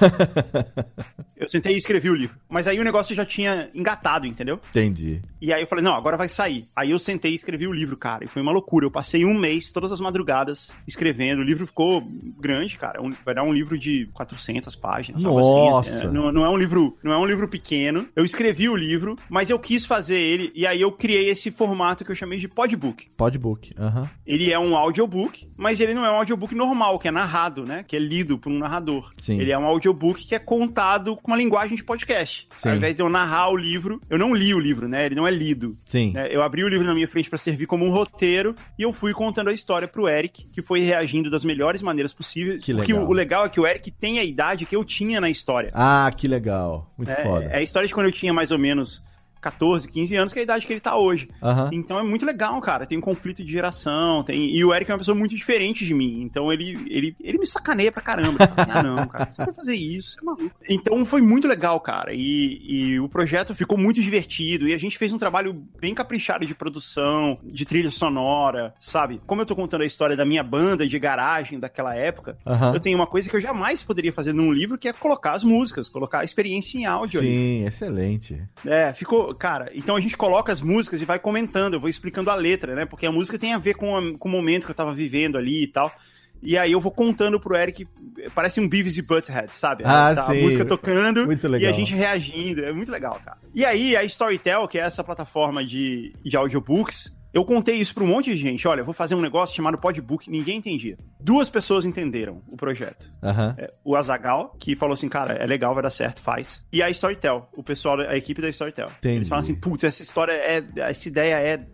[1.36, 2.36] eu sentei e escrevi o livro.
[2.48, 4.60] Mas aí o negócio já tinha engatado, entendeu?
[4.70, 5.20] Entendi.
[5.40, 6.66] E aí eu falei, não, agora vai sair.
[6.76, 8.24] Aí eu sentei e escrevi o livro, cara.
[8.24, 8.86] E foi uma loucura.
[8.86, 11.40] Eu passei um mês, todas as madrugadas, escrevendo.
[11.40, 12.02] O livro ficou
[12.38, 13.00] grande, cara.
[13.00, 15.22] É vai dar um livro de 400 páginas.
[15.22, 15.90] Nossa!
[15.90, 18.06] Assim, é, não, não, é um livro, não é um livro pequeno.
[18.14, 22.04] Eu escrevi o livro, mas eu quis fazer ele e aí eu criei esse formato
[22.04, 23.08] que eu chamei de podbook.
[23.16, 24.02] Podbook, aham.
[24.02, 24.08] Uhum.
[24.26, 27.84] Ele é um audiobook, mas ele não é um audiobook normal, que é narrado, né?
[27.86, 29.12] Que é lido por um narrador.
[29.18, 29.40] Sim.
[29.40, 32.48] Ele é um audiobook que é contado com uma linguagem de podcast.
[32.58, 32.68] Sim.
[32.68, 35.06] Ao invés de eu narrar o livro, eu não li o livro, né?
[35.06, 35.76] Ele não é lido.
[35.84, 36.12] Sim.
[36.16, 38.92] É, eu abri o livro na minha frente para servir como um roteiro e eu
[38.92, 42.64] fui contando a história pro Eric, que foi reagindo das melhores maneiras possíveis.
[42.64, 43.06] Que porque legal.
[43.06, 45.70] o, o, legal é que o Eric tem a idade que eu tinha na história.
[45.72, 46.92] Ah, que legal.
[46.98, 47.44] Muito é, foda.
[47.44, 49.00] É a história de quando eu tinha mais ou menos
[49.41, 51.28] 14, 15 anos, que é a idade que ele tá hoje.
[51.43, 51.70] Uhum.
[51.72, 52.86] Então é muito legal, cara.
[52.86, 54.22] Tem um conflito de geração.
[54.24, 54.55] Tem...
[54.55, 56.22] E o Eric é uma pessoa muito diferente de mim.
[56.22, 58.45] Então ele, ele, ele me sacaneia pra caramba.
[58.45, 60.51] Assim, ah, não, cara, você vai fazer isso, é maluco.
[60.68, 62.12] Então foi muito legal, cara.
[62.12, 64.68] E, e o projeto ficou muito divertido.
[64.68, 69.20] E a gente fez um trabalho bem caprichado de produção, de trilha sonora, sabe?
[69.26, 72.74] Como eu tô contando a história da minha banda de garagem daquela época, uhum.
[72.74, 75.45] eu tenho uma coisa que eu jamais poderia fazer num livro, que é colocar as
[75.45, 77.20] músicas, colocar a experiência em áudio.
[77.20, 77.66] Sim, ali.
[77.66, 78.43] excelente.
[78.66, 82.30] É, ficou cara, então a gente coloca as músicas e vai comentando, eu vou explicando
[82.30, 82.86] a letra, né?
[82.86, 85.36] Porque a música tem a ver com, a, com o momento que eu tava vivendo
[85.36, 85.92] ali e tal.
[86.40, 87.86] E aí eu vou contando pro Eric,
[88.34, 89.82] parece um Beavis e Butthead, sabe?
[89.84, 90.38] Ah, tá sim.
[90.38, 91.26] A música tocando
[91.58, 93.38] e a gente reagindo, é muito legal, cara.
[93.52, 98.04] E aí a Storytel, que é essa plataforma de, de audiobooks, eu contei isso para
[98.04, 98.66] um monte de gente.
[98.66, 100.30] Olha, vou fazer um negócio chamado Podbook.
[100.30, 100.96] Ninguém entendia.
[101.20, 103.08] Duas pessoas entenderam o projeto.
[103.22, 103.54] Uhum.
[103.58, 106.64] É, o Azagal, que falou assim, cara, é legal, vai dar certo, faz.
[106.72, 108.88] E a Storytel, o pessoal, a equipe da Storytel.
[108.98, 109.16] Entendi.
[109.16, 111.66] Eles falam assim, putz, essa história é, essa ideia é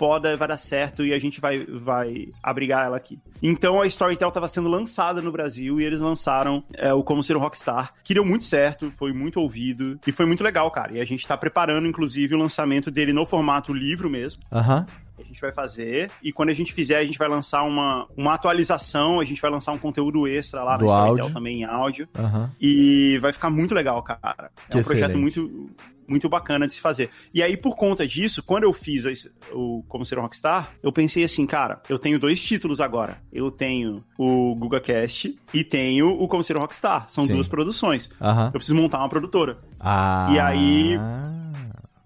[0.00, 3.20] foda, vai dar certo e a gente vai, vai abrigar ela aqui.
[3.42, 7.36] Então a Storytel estava sendo lançada no Brasil e eles lançaram é, o Como Ser
[7.36, 10.94] um Rockstar, que deu muito certo, foi muito ouvido e foi muito legal, cara.
[10.94, 14.40] E a gente está preparando, inclusive, o lançamento dele no formato livro mesmo.
[14.50, 14.86] Aham.
[14.88, 16.10] Uhum a gente vai fazer.
[16.22, 19.50] E quando a gente fizer, a gente vai lançar uma, uma atualização, a gente vai
[19.50, 21.32] lançar um conteúdo extra lá Do no áudio.
[21.32, 22.08] também em áudio.
[22.18, 22.48] Uhum.
[22.60, 24.50] E vai ficar muito legal, cara.
[24.68, 24.86] É que um excelente.
[24.86, 25.70] projeto muito,
[26.10, 27.10] muito bacana de se fazer.
[27.32, 29.04] E aí, por conta disso, quando eu fiz
[29.52, 33.18] o Como Ser um Rockstar, eu pensei assim, cara, eu tenho dois títulos agora.
[33.32, 37.08] Eu tenho o GugaCast e tenho o Como Ser um Rockstar.
[37.08, 37.34] São Sim.
[37.34, 38.10] duas produções.
[38.20, 38.46] Uhum.
[38.46, 39.58] Eu preciso montar uma produtora.
[39.78, 40.28] Ah.
[40.32, 40.98] E aí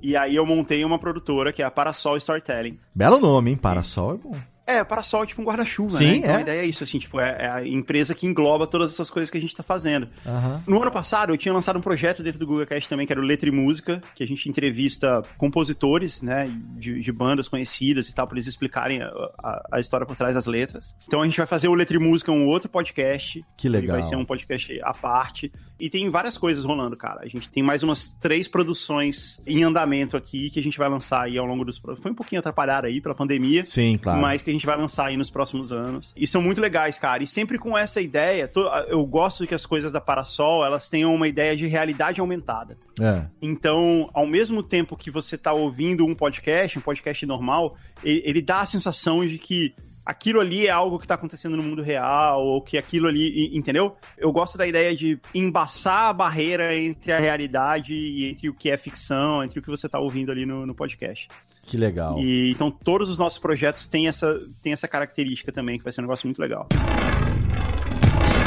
[0.05, 2.78] e aí eu montei uma produtora que é a Parasol Storytelling.
[2.94, 3.57] Belo nome, hein?
[3.57, 4.53] Parasol é bom.
[4.67, 6.17] É, parasol é tipo um guarda-chuva, né?
[6.17, 6.37] Então é.
[6.37, 9.31] a ideia é isso, assim, tipo, é, é, a empresa que engloba todas essas coisas
[9.31, 10.09] que a gente tá fazendo.
[10.25, 10.61] Uhum.
[10.67, 13.21] No ano passado, eu tinha lançado um projeto dentro do Google Cast também, que era
[13.21, 18.15] o Letra e Música, que a gente entrevista compositores, né, de, de bandas conhecidas e
[18.15, 19.09] tal, pra eles explicarem a,
[19.39, 20.97] a, a, história por trás das letras.
[21.07, 23.45] Então a gente vai fazer o Letra e Música, um outro podcast.
[23.57, 23.97] Que legal.
[23.97, 25.53] vai ser um podcast à parte.
[25.79, 27.21] E tem várias coisas rolando, cara.
[27.23, 31.25] A gente tem mais umas três produções em andamento aqui, que a gente vai lançar
[31.25, 31.79] aí ao longo dos...
[31.79, 33.65] Foi um pouquinho atrapalhado aí pela pandemia.
[33.65, 34.21] Sim, claro.
[34.21, 36.12] Mas que gente vai lançar aí nos próximos anos.
[36.16, 37.22] E são muito legais, cara.
[37.22, 38.50] E sempre com essa ideia,
[38.88, 42.76] eu gosto que as coisas da Parasol, elas tenham uma ideia de realidade aumentada.
[43.00, 43.24] É.
[43.40, 48.42] Então, ao mesmo tempo que você tá ouvindo um podcast, um podcast normal, ele, ele
[48.42, 49.74] dá a sensação de que
[50.05, 53.96] aquilo ali é algo que está acontecendo no mundo real, ou que aquilo ali, entendeu?
[54.18, 58.70] Eu gosto da ideia de embaçar a barreira entre a realidade e entre o que
[58.70, 61.28] é ficção, entre o que você está ouvindo ali no, no podcast.
[61.67, 62.19] Que legal.
[62.19, 66.01] E, então todos os nossos projetos têm essa, têm essa característica também, que vai ser
[66.01, 66.69] um negócio muito legal.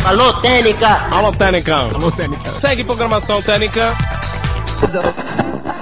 [0.05, 0.87] Alô, Técnica!
[1.13, 1.75] Alô, Técnica!
[1.75, 2.51] Alô, Técnica!
[2.53, 3.93] Segue programação Técnica!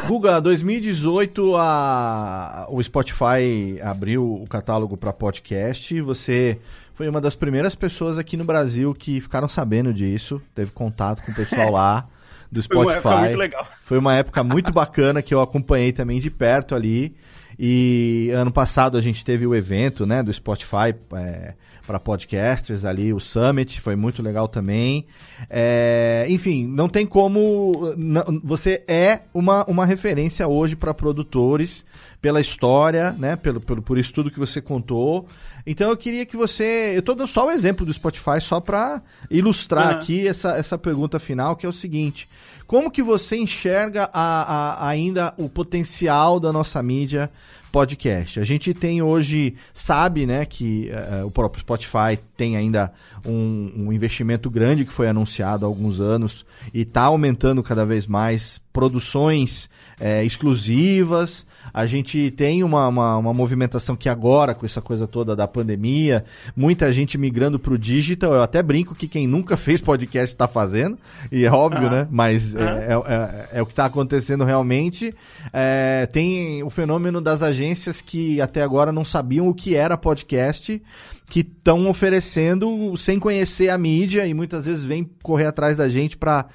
[0.08, 6.00] Guga, 2018 a, o Spotify abriu o catálogo para podcast.
[6.02, 6.60] Você
[6.94, 10.42] foi uma das primeiras pessoas aqui no Brasil que ficaram sabendo disso.
[10.54, 12.08] Teve contato com o pessoal lá
[12.56, 13.01] do Spotify.
[13.01, 13.68] Foi uma época muito legal.
[13.82, 17.14] Foi uma época muito bacana que eu acompanhei também de perto ali.
[17.60, 20.95] E ano passado a gente teve o evento né, do Spotify.
[21.14, 21.53] É,
[21.86, 25.06] para podcasters ali, o Summit foi muito legal também.
[25.47, 27.93] É, enfim, não tem como.
[27.95, 31.86] Não, você é uma, uma referência hoje para produtores
[32.20, 33.36] pela história, né?
[33.36, 35.28] Pelo, pelo, por isso tudo que você contou.
[35.66, 36.91] Então eu queria que você.
[36.93, 39.99] Eu estou dando só o exemplo do Spotify, só para ilustrar uhum.
[39.99, 42.28] aqui essa, essa pergunta final, que é o seguinte.
[42.68, 47.32] Como que você enxerga a, a, ainda o potencial da nossa mídia
[47.76, 48.39] podcast.
[48.39, 50.89] A gente tem hoje, sabe, né, que
[51.22, 52.93] uh, o próprio Spotify tem ainda
[53.26, 58.07] um, um, investimento grande que foi anunciado há alguns anos e está aumentando cada vez
[58.07, 61.45] mais produções é, exclusivas.
[61.74, 66.26] A gente tem uma, uma, uma, movimentação que agora, com essa coisa toda da pandemia,
[66.55, 68.34] muita gente migrando para o digital.
[68.34, 70.97] Eu até brinco que quem nunca fez podcast está fazendo,
[71.32, 72.07] e é óbvio, né?
[72.09, 75.13] Mas é, é, é, é, o que está acontecendo realmente.
[75.51, 80.82] É, tem o fenômeno das agências que até agora não sabiam o que era podcast
[81.28, 86.15] que estão oferecendo sem conhecer a mídia e muitas vezes vem correr atrás da gente
[86.17, 86.45] para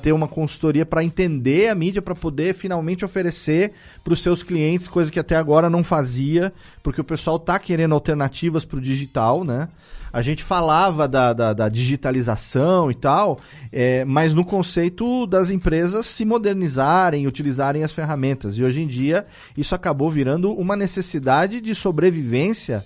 [0.00, 3.72] ter uma consultoria para entender a mídia, para poder finalmente oferecer
[4.04, 6.52] para os seus clientes, coisa que até agora não fazia,
[6.82, 9.68] porque o pessoal está querendo alternativas para o digital, né?
[10.10, 13.38] A gente falava da, da, da digitalização e tal,
[13.70, 18.56] é, mas no conceito das empresas se modernizarem, utilizarem as ferramentas.
[18.56, 19.26] E hoje em dia
[19.56, 22.84] isso acabou virando uma necessidade de sobrevivência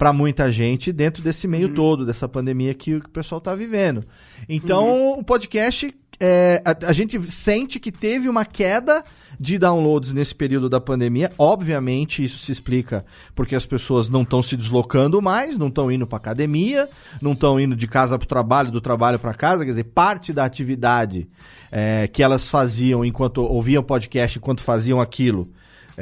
[0.00, 1.74] para muita gente dentro desse meio uhum.
[1.74, 4.02] todo, dessa pandemia que o pessoal está vivendo.
[4.48, 5.18] Então, uhum.
[5.18, 9.04] o podcast, é, a, a, gente sente que teve uma queda
[9.38, 11.30] de downloads nesse período da pandemia.
[11.36, 16.06] Obviamente, isso se explica porque as pessoas não estão se deslocando mais, não estão indo
[16.06, 16.88] para academia,
[17.20, 19.66] não estão indo de casa para o trabalho, do trabalho para casa.
[19.66, 21.28] Quer dizer, parte da atividade
[21.70, 25.52] é, que elas faziam enquanto ouviam podcast, enquanto faziam aquilo,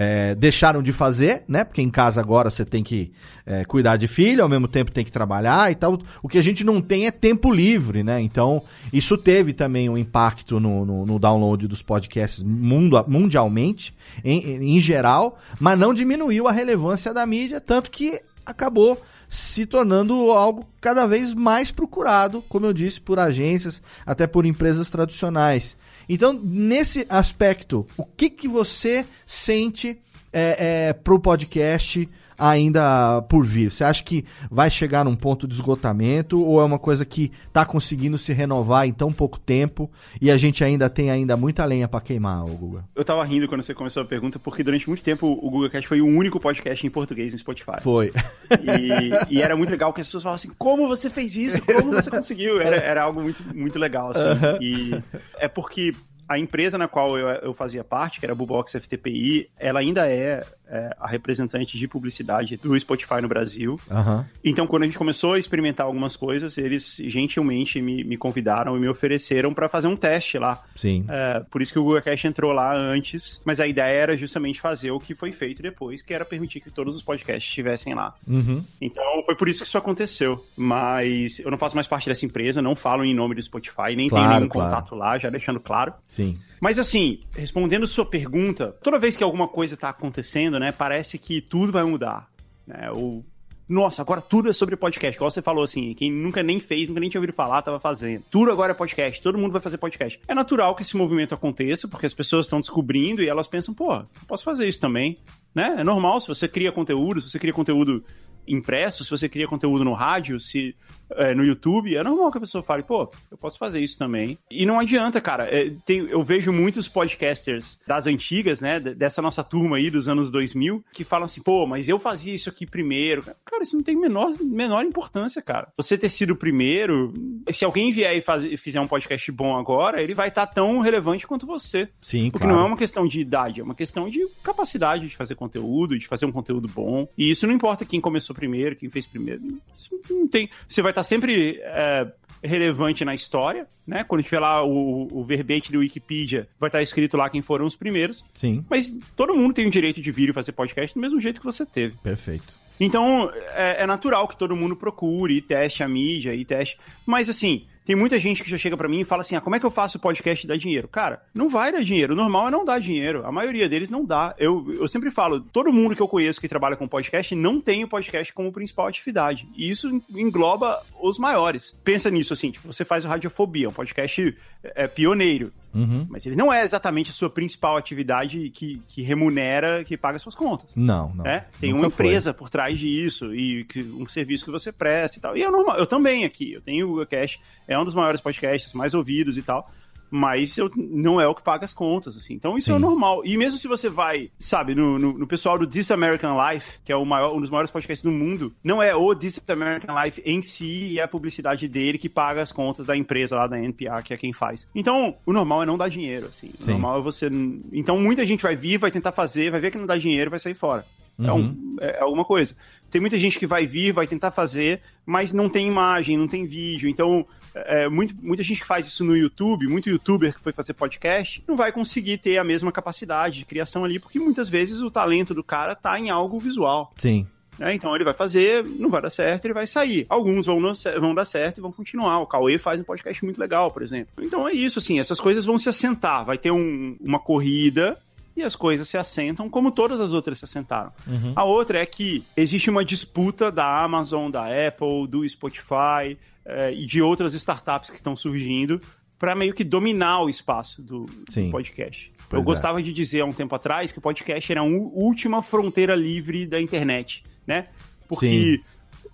[0.00, 1.64] é, deixaram de fazer, né?
[1.64, 3.10] Porque em casa agora você tem que
[3.44, 5.98] é, cuidar de filho, ao mesmo tempo tem que trabalhar e tal.
[6.22, 8.20] O que a gente não tem é tempo livre, né?
[8.20, 13.92] Então, isso teve também um impacto no, no, no download dos podcasts mundo, mundialmente,
[14.24, 20.14] em, em geral, mas não diminuiu a relevância da mídia, tanto que acabou se tornando
[20.30, 25.76] algo cada vez mais procurado, como eu disse, por agências, até por empresas tradicionais.
[26.08, 29.98] Então, nesse aspecto, o que, que você sente
[30.32, 33.70] é, é, pro podcast ainda por vir?
[33.70, 37.64] Você acha que vai chegar num ponto de esgotamento ou é uma coisa que está
[37.64, 41.88] conseguindo se renovar em tão pouco tempo e a gente ainda tem ainda muita lenha
[41.88, 42.84] para queimar, o Guga?
[42.94, 45.88] Eu tava rindo quando você começou a pergunta porque durante muito tempo o Google Cast
[45.88, 47.80] foi o único podcast em português no Spotify.
[47.80, 48.12] Foi.
[48.50, 51.60] E, e era muito legal que as pessoas falavam assim, como você fez isso?
[51.64, 52.60] Como você conseguiu?
[52.60, 54.58] Era, era algo muito, muito legal, assim.
[54.60, 55.02] E
[55.38, 55.94] é porque
[56.28, 60.06] a empresa na qual eu, eu fazia parte, que era a Bubox FTPI, ela ainda
[60.06, 63.78] é é, a representante de publicidade do Spotify no Brasil.
[63.90, 64.24] Uhum.
[64.44, 68.80] Então, quando a gente começou a experimentar algumas coisas, eles gentilmente me, me convidaram e
[68.80, 70.62] me ofereceram para fazer um teste lá.
[70.76, 71.04] Sim.
[71.08, 74.60] É, por isso que o Google Cash entrou lá antes, mas a ideia era justamente
[74.60, 78.14] fazer o que foi feito depois, que era permitir que todos os podcasts estivessem lá.
[78.26, 78.64] Uhum.
[78.80, 80.44] Então, foi por isso que isso aconteceu.
[80.56, 84.08] Mas eu não faço mais parte dessa empresa, não falo em nome do Spotify, nem
[84.08, 84.70] claro, tenho nenhum claro.
[84.70, 85.92] contato lá, já deixando claro.
[86.06, 86.38] Sim.
[86.60, 91.40] Mas assim, respondendo sua pergunta, toda vez que alguma coisa está acontecendo, né, parece que
[91.40, 92.28] tudo vai mudar,
[92.66, 92.90] né?
[92.90, 93.24] Ou
[93.68, 95.14] nossa, agora tudo é sobre podcast.
[95.14, 98.24] Igual você falou assim, quem nunca nem fez, nunca nem tinha ouvido falar, tava fazendo.
[98.30, 100.18] Tudo agora é podcast, todo mundo vai fazer podcast.
[100.26, 104.02] É natural que esse movimento aconteça, porque as pessoas estão descobrindo e elas pensam, pô,
[104.26, 105.18] posso fazer isso também,
[105.54, 105.76] né?
[105.80, 108.02] É normal se você cria conteúdo, se você cria conteúdo
[108.48, 110.74] impresso, se você cria conteúdo no rádio, se
[111.10, 114.38] é, no YouTube, é normal que a pessoa fale, pô, eu posso fazer isso também.
[114.50, 115.44] E não adianta, cara.
[115.44, 120.30] É, tem, eu vejo muitos podcasters das antigas, né, dessa nossa turma aí dos anos
[120.30, 123.22] 2000, que falam assim, pô, mas eu fazia isso aqui primeiro.
[123.44, 125.68] Cara, isso não tem menor, menor importância, cara.
[125.76, 127.12] Você ter sido o primeiro,
[127.52, 130.80] se alguém vier e faz, fizer um podcast bom agora, ele vai estar tá tão
[130.80, 131.88] relevante quanto você.
[132.00, 132.58] Sim, Porque claro.
[132.58, 136.06] não é uma questão de idade, é uma questão de capacidade de fazer conteúdo, de
[136.06, 137.08] fazer um conteúdo bom.
[137.16, 139.42] E isso não importa quem começou primeiro, quem fez primeiro.
[139.74, 140.48] Isso não tem.
[140.68, 142.06] Você vai estar sempre é,
[142.42, 144.04] relevante na história, né?
[144.04, 147.74] Quando tiver lá o, o verbete do Wikipedia, vai estar escrito lá quem foram os
[147.74, 148.24] primeiros.
[148.34, 148.64] Sim.
[148.70, 151.46] Mas todo mundo tem o direito de vir e fazer podcast do mesmo jeito que
[151.46, 151.96] você teve.
[152.02, 152.54] Perfeito.
[152.80, 156.78] Então, é, é natural que todo mundo procure e teste a mídia e teste.
[157.04, 159.56] Mas assim, tem muita gente que já chega para mim e fala assim: ah, como
[159.56, 160.86] é que eu faço podcast dar dinheiro?
[160.86, 162.12] Cara, não vai dar dinheiro.
[162.12, 163.24] O normal é não dar dinheiro.
[163.24, 164.34] A maioria deles não dá.
[164.38, 167.82] Eu, eu sempre falo: todo mundo que eu conheço que trabalha com podcast não tem
[167.82, 169.48] o podcast como principal atividade.
[169.56, 171.74] E isso engloba os maiores.
[171.82, 175.50] Pensa nisso assim: tipo, você faz o Radiofobia, um podcast é, pioneiro.
[175.74, 176.06] Uhum.
[176.08, 180.34] Mas ele não é exatamente a sua principal atividade que, que remunera, que paga suas
[180.34, 180.70] contas.
[180.74, 181.26] Não, não.
[181.26, 181.46] É?
[181.60, 182.38] Tem uma empresa foi.
[182.38, 185.36] por trás disso e que, um serviço que você presta e tal.
[185.36, 185.76] E é normal.
[185.76, 186.52] Eu também aqui.
[186.52, 189.70] Eu tenho o Cash, é um dos maiores podcasts mais ouvidos e tal
[190.10, 192.34] mas eu, não é o que paga as contas, assim.
[192.34, 192.76] Então isso é Sim.
[192.76, 193.22] é normal.
[193.24, 196.92] E mesmo se você vai, sabe, no, no, no, pessoal do This American Life, que
[196.92, 200.22] é o maior, um dos maiores podcasts do mundo, não é o This American Life
[200.24, 203.58] em si e é a publicidade dele que paga as contas da empresa lá da
[203.58, 204.66] NPR, que é quem faz.
[204.74, 206.50] Então, o normal é não dar dinheiro, assim.
[206.58, 206.72] O Sim.
[206.72, 207.28] normal é você.
[207.72, 210.38] Então, muita gente vai vir, vai tentar fazer, vai ver que não dá dinheiro vai
[210.38, 210.84] sair fora.
[211.20, 211.76] É, um, uhum.
[211.80, 212.54] é, alguma coisa.
[212.90, 216.44] Tem muita gente que vai vir, vai tentar fazer, mas não tem imagem, não tem
[216.44, 216.88] vídeo.
[216.88, 221.42] Então, é, muito, muita gente faz isso no YouTube, muito youtuber que foi fazer podcast,
[221.46, 225.34] não vai conseguir ter a mesma capacidade de criação ali, porque muitas vezes o talento
[225.34, 226.92] do cara tá em algo visual.
[226.96, 227.26] Sim.
[227.60, 230.06] É, então ele vai fazer, não vai dar certo, ele vai sair.
[230.08, 230.60] Alguns vão,
[231.00, 232.20] vão dar certo e vão continuar.
[232.20, 234.12] O Cauê faz um podcast muito legal, por exemplo.
[234.20, 236.24] Então é isso, assim, essas coisas vão se assentar.
[236.24, 237.98] Vai ter um, uma corrida
[238.38, 240.92] e as coisas se assentam como todas as outras se assentaram.
[241.06, 241.32] Uhum.
[241.34, 246.86] A outra é que existe uma disputa da Amazon, da Apple, do Spotify, é, e
[246.86, 248.80] de outras startups que estão surgindo
[249.18, 252.12] para meio que dominar o espaço do, do podcast.
[252.30, 252.42] Eu é.
[252.42, 256.46] gostava de dizer há um tempo atrás que o podcast era a última fronteira livre
[256.46, 257.66] da internet, né?
[258.06, 258.64] Porque Sim.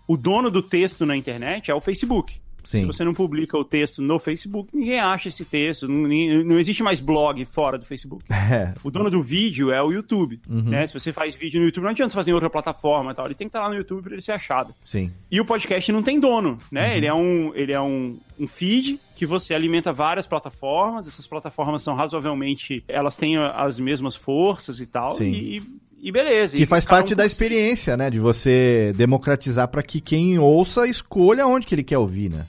[0.07, 2.41] o dono do texto na internet é o Facebook.
[2.65, 2.81] Sim.
[2.81, 5.89] Se você não publica o texto no Facebook, ninguém acha esse texto.
[5.89, 6.09] Não,
[6.45, 8.25] não existe mais blog fora do Facebook.
[8.45, 8.75] É.
[8.85, 10.39] O dono do vídeo é o YouTube.
[10.49, 10.65] Uhum.
[10.65, 10.87] Né?
[10.87, 13.25] Se você faz vídeo no YouTube, não adianta você fazer em outra plataforma e tal.
[13.25, 14.75] Ele tem que estar lá no YouTube para ele ser achado.
[14.85, 15.11] Sim.
[15.31, 16.91] E o podcast não tem dono, né?
[16.91, 16.95] Uhum.
[16.95, 21.09] Ele é, um, ele é um, um feed que você alimenta várias plataformas.
[21.09, 22.85] Essas plataformas são razoavelmente.
[22.87, 25.13] Elas têm as mesmas forças e tal.
[25.13, 25.31] Sim.
[25.31, 25.63] E,
[26.05, 26.55] e beleza.
[26.55, 28.11] Que faz parte um da experiência, né?
[28.11, 32.45] De você democratizar para que quem ouça escolha onde que ele quer ouvir, né?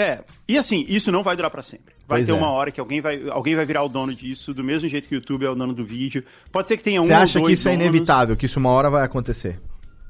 [0.00, 1.94] É, e assim, isso não vai durar para sempre.
[2.08, 2.34] Vai pois ter é.
[2.34, 5.14] uma hora que alguém vai, alguém vai virar o dono disso, do mesmo jeito que
[5.14, 6.24] o YouTube é o dono do vídeo.
[6.50, 7.84] Pode ser que tenha um Você acha que isso é donos.
[7.84, 9.60] é inevitável, que isso uma hora vai acontecer?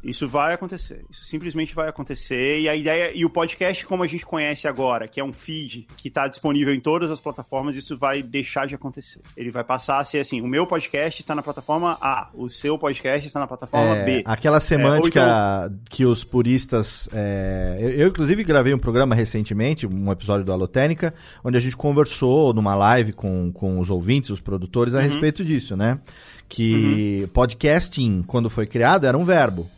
[0.03, 1.05] Isso vai acontecer.
[1.11, 2.61] Isso simplesmente vai acontecer.
[2.61, 3.13] E a ideia.
[3.15, 6.75] E o podcast, como a gente conhece agora, que é um feed que está disponível
[6.75, 9.21] em todas as plataformas, isso vai deixar de acontecer.
[9.37, 12.79] Ele vai passar a ser assim: o meu podcast está na plataforma A, o seu
[12.79, 14.23] podcast está na plataforma é, B.
[14.25, 15.79] Aquela é, semântica é, então...
[15.91, 17.09] que os puristas.
[17.13, 17.77] É...
[17.81, 22.55] Eu, eu, inclusive, gravei um programa recentemente, um episódio do Alotênica, onde a gente conversou
[22.55, 25.05] numa live com, com os ouvintes, os produtores, a uhum.
[25.05, 26.01] respeito disso, né?
[26.49, 27.29] Que uhum.
[27.29, 29.69] podcasting, quando foi criado, era um verbo.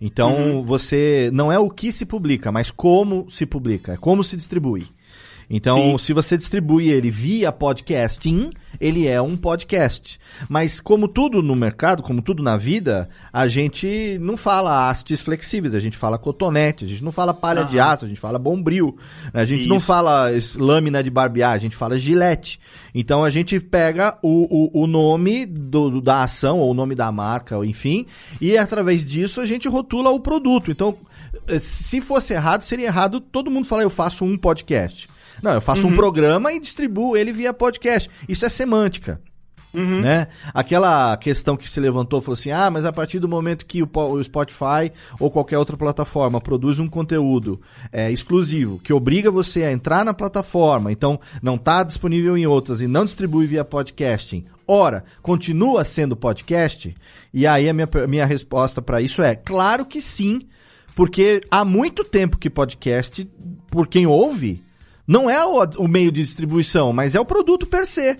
[0.00, 0.62] Então, uhum.
[0.62, 4.86] você não é o que se publica, mas como se publica, é como se distribui.
[5.48, 5.98] Então, Sim.
[5.98, 10.18] se você distribui ele via podcasting, ele é um podcast.
[10.48, 15.74] Mas como tudo no mercado, como tudo na vida, a gente não fala hastes flexíveis,
[15.74, 17.68] a gente fala cotonete, a gente não fala palha uhum.
[17.68, 18.96] de aço, a gente fala bombril,
[19.32, 19.68] a gente Isso.
[19.68, 22.58] não fala lâmina de barbear, a gente fala gilete.
[22.92, 27.10] Então a gente pega o, o, o nome do, da ação, ou o nome da
[27.12, 28.06] marca, enfim,
[28.40, 30.72] e através disso a gente rotula o produto.
[30.72, 30.96] Então,
[31.60, 35.08] se fosse errado, seria errado todo mundo falar eu faço um podcast.
[35.42, 35.92] Não, eu faço uhum.
[35.92, 38.10] um programa e distribuo ele via podcast.
[38.28, 39.20] Isso é semântica.
[39.76, 40.00] Uhum.
[40.00, 40.28] Né?
[40.54, 44.24] Aquela questão que se levantou, falou assim: ah, mas a partir do momento que o,
[44.24, 47.60] Spotify ou qualquer outra plataforma produz um conteúdo
[47.92, 52.80] é, exclusivo que obriga você a entrar na plataforma, então não está disponível em outras
[52.80, 56.96] e não distribui via podcasting, ora, continua sendo podcast?
[57.34, 60.40] E aí a minha, minha resposta para isso é: claro que sim,
[60.94, 63.28] porque há muito tempo que podcast,
[63.70, 64.62] por quem ouve,
[65.06, 68.16] não é o, o meio de distribuição, mas é o produto per se.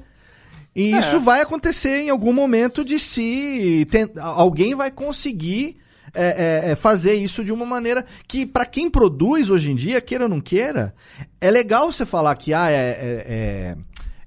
[0.74, 0.98] E é.
[0.98, 3.86] isso vai acontecer em algum momento de se.
[3.90, 5.78] Tem, alguém vai conseguir
[6.14, 10.00] é, é, é fazer isso de uma maneira que, para quem produz hoje em dia,
[10.00, 10.94] queira ou não queira,
[11.40, 13.76] é legal você falar que ah, é, é, é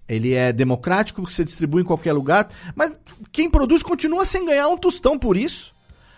[0.10, 2.92] ele é democrático porque você distribui em qualquer lugar, mas
[3.32, 5.72] quem produz continua sem ganhar um tostão por isso.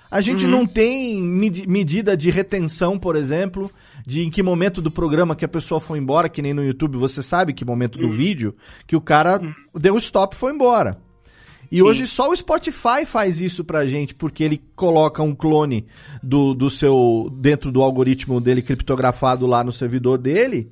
[0.10, 0.52] A gente uhum.
[0.52, 3.70] não tem med medida de retenção, por exemplo,
[4.06, 6.97] de em que momento do programa que a pessoa foi embora, que nem no YouTube
[6.97, 8.14] você sabe que momento do uhum.
[8.14, 8.56] vídeo,
[8.88, 9.54] que o cara uhum.
[9.80, 10.97] deu stop e foi embora.
[11.72, 11.84] E Sim.
[11.84, 15.86] hoje só o Spotify faz isso pra gente, porque ele coloca um clone
[16.22, 17.32] do, do seu.
[17.39, 20.70] dentro do algoritmo dele criptografado lá no servidor dele.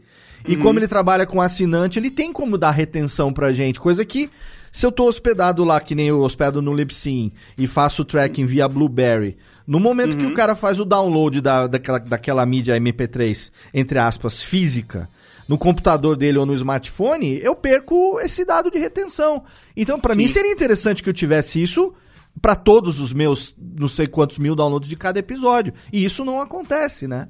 [0.48, 0.62] E uhum.
[0.62, 4.30] como ele trabalha com assinante, ele tem como dar retenção pra gente, coisa que
[4.72, 8.68] se eu tô hospedado lá, que nem eu hospedo no Libsyn, e faço tracking via
[8.68, 9.38] Blueberry,
[9.70, 10.18] no momento uhum.
[10.18, 15.08] que o cara faz o download da, daquela, daquela mídia MP3, entre aspas, física,
[15.48, 19.44] no computador dele ou no smartphone, eu perco esse dado de retenção.
[19.78, 21.94] Então, para mim, seria interessante que eu tivesse isso
[22.42, 25.72] para todos os meus não sei quantos mil downloads de cada episódio.
[25.94, 27.30] E isso não acontece, né?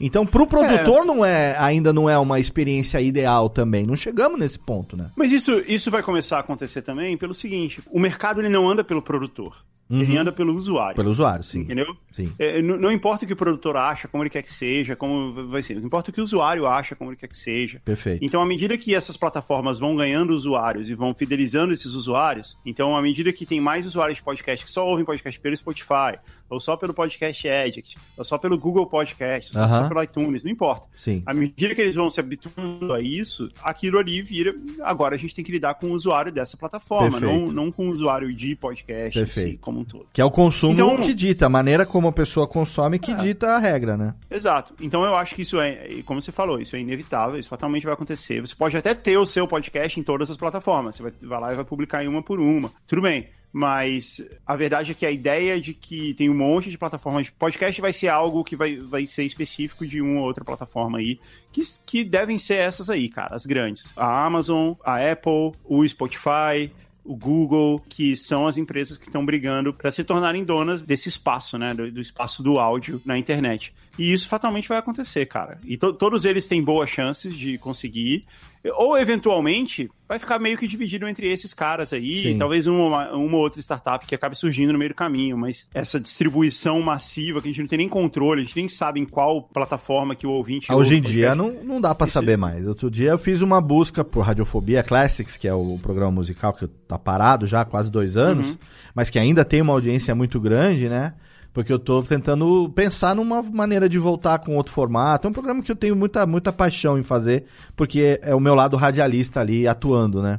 [0.00, 1.04] Então, pro produtor é.
[1.04, 3.86] não é, ainda não é uma experiência ideal também.
[3.86, 5.10] Não chegamos nesse ponto, né?
[5.14, 8.82] Mas isso, isso vai começar a acontecer também pelo seguinte: o mercado ele não anda
[8.82, 9.54] pelo produtor.
[9.88, 10.00] Uhum.
[10.00, 10.96] Ele anda pelo usuário.
[10.96, 11.60] Pelo usuário, sim.
[11.60, 11.94] Entendeu?
[12.10, 12.32] Sim.
[12.38, 15.48] É, não, não, importa o que o produtor acha, como ele quer que seja, como
[15.48, 15.74] vai ser.
[15.74, 17.80] Não importa o que o usuário acha, como ele quer que seja.
[17.84, 18.24] Perfeito.
[18.24, 22.96] Então, à medida que essas plataformas vão ganhando usuários e vão fidelizando esses usuários, então,
[22.96, 26.18] à medida que tem mais usuários de podcast que só ouvem podcast pelo Spotify,
[26.48, 30.50] ou só pelo Podcast Addict, ou só pelo Google Podcast, ou só pelo iTunes, não
[30.50, 30.86] importa.
[30.96, 31.22] Sim.
[31.26, 34.54] À medida que eles vão se habituando a isso, aquilo ali vira.
[34.82, 37.90] Agora a gente tem que lidar com o usuário dessa plataforma, não, não com o
[37.90, 39.26] usuário de podcast.
[39.26, 40.06] Si, como um todo.
[40.12, 43.14] Que é o consumo então, que dita, a maneira como a pessoa consome que é.
[43.14, 44.14] dita a regra, né?
[44.30, 44.74] Exato.
[44.80, 47.94] Então eu acho que isso é, como você falou, isso é inevitável, isso fatalmente vai
[47.94, 48.40] acontecer.
[48.40, 50.96] Você pode até ter o seu podcast em todas as plataformas.
[50.96, 52.70] Você vai, vai lá e vai publicar em uma por uma.
[52.86, 53.28] Tudo bem.
[53.56, 57.80] Mas a verdade é que a ideia de que tem um monte de plataformas podcast
[57.80, 61.20] vai ser algo que vai, vai ser específico de uma ou outra plataforma aí,
[61.52, 63.96] que, que devem ser essas aí, cara, as grandes.
[63.96, 66.68] A Amazon, a Apple, o Spotify,
[67.04, 71.56] o Google, que são as empresas que estão brigando para se tornarem donas desse espaço,
[71.56, 71.72] né?
[71.72, 73.72] Do, do, espaço do áudio na internet.
[73.96, 75.60] E isso fatalmente vai acontecer, cara.
[75.64, 78.26] E to todos eles têm boas chances de conseguir.
[78.72, 82.36] Ou, eventualmente, vai ficar meio que dividido entre esses caras aí.
[82.38, 85.36] Talvez uma, uma outra startup que acabe surgindo no meio do caminho.
[85.36, 89.00] Mas essa distribuição massiva, que a gente não tem nem controle, a gente nem sabe
[89.00, 90.66] em qual plataforma que o ouvinte...
[90.70, 92.66] Ah, hoje em dia não, não dá para saber mais.
[92.66, 96.66] Outro dia eu fiz uma busca por Radiofobia Classics, que é o programa musical que
[96.66, 98.56] tá parado já há quase dois anos, uhum.
[98.94, 101.14] mas que ainda tem uma audiência muito grande, né?
[101.54, 105.26] Porque eu tô tentando pensar numa maneira de voltar com outro formato.
[105.26, 107.44] É um programa que eu tenho muita, muita paixão em fazer,
[107.76, 110.38] porque é o meu lado radialista ali atuando, né?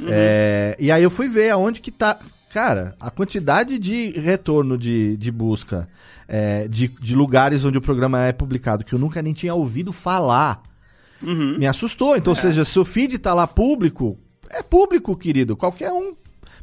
[0.00, 0.08] Uhum.
[0.10, 2.18] É, e aí eu fui ver aonde que tá.
[2.52, 5.86] Cara, a quantidade de retorno de, de busca
[6.26, 9.92] é, de, de lugares onde o programa é publicado, que eu nunca nem tinha ouvido
[9.92, 10.62] falar,
[11.22, 11.56] uhum.
[11.56, 12.16] me assustou.
[12.16, 12.36] Então, é.
[12.36, 14.18] ou seja, se o feed tá lá público,
[14.50, 15.56] é público, querido.
[15.56, 16.14] Qualquer um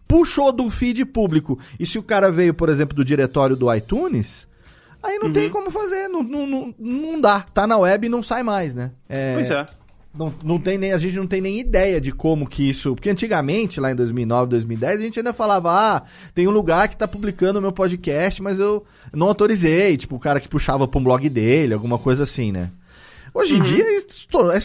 [0.07, 1.59] puxou do feed público.
[1.79, 4.47] E se o cara veio, por exemplo, do diretório do iTunes,
[5.01, 5.33] aí não uhum.
[5.33, 7.41] tem como fazer, não, não, não, dá.
[7.41, 8.91] Tá na web e não sai mais, né?
[9.09, 9.65] É, pois é.
[10.17, 12.95] Não, não tem nem, a gente não tem nem ideia de como que isso.
[12.95, 16.03] Porque antigamente, lá em 2009, 2010, a gente ainda falava: ah,
[16.33, 19.97] tem um lugar que tá publicando o meu podcast, mas eu não autorizei.
[19.97, 22.69] Tipo, o cara que puxava pra um blog dele, alguma coisa assim, né?
[23.35, 23.63] Hoje em uhum.
[23.63, 23.85] dia,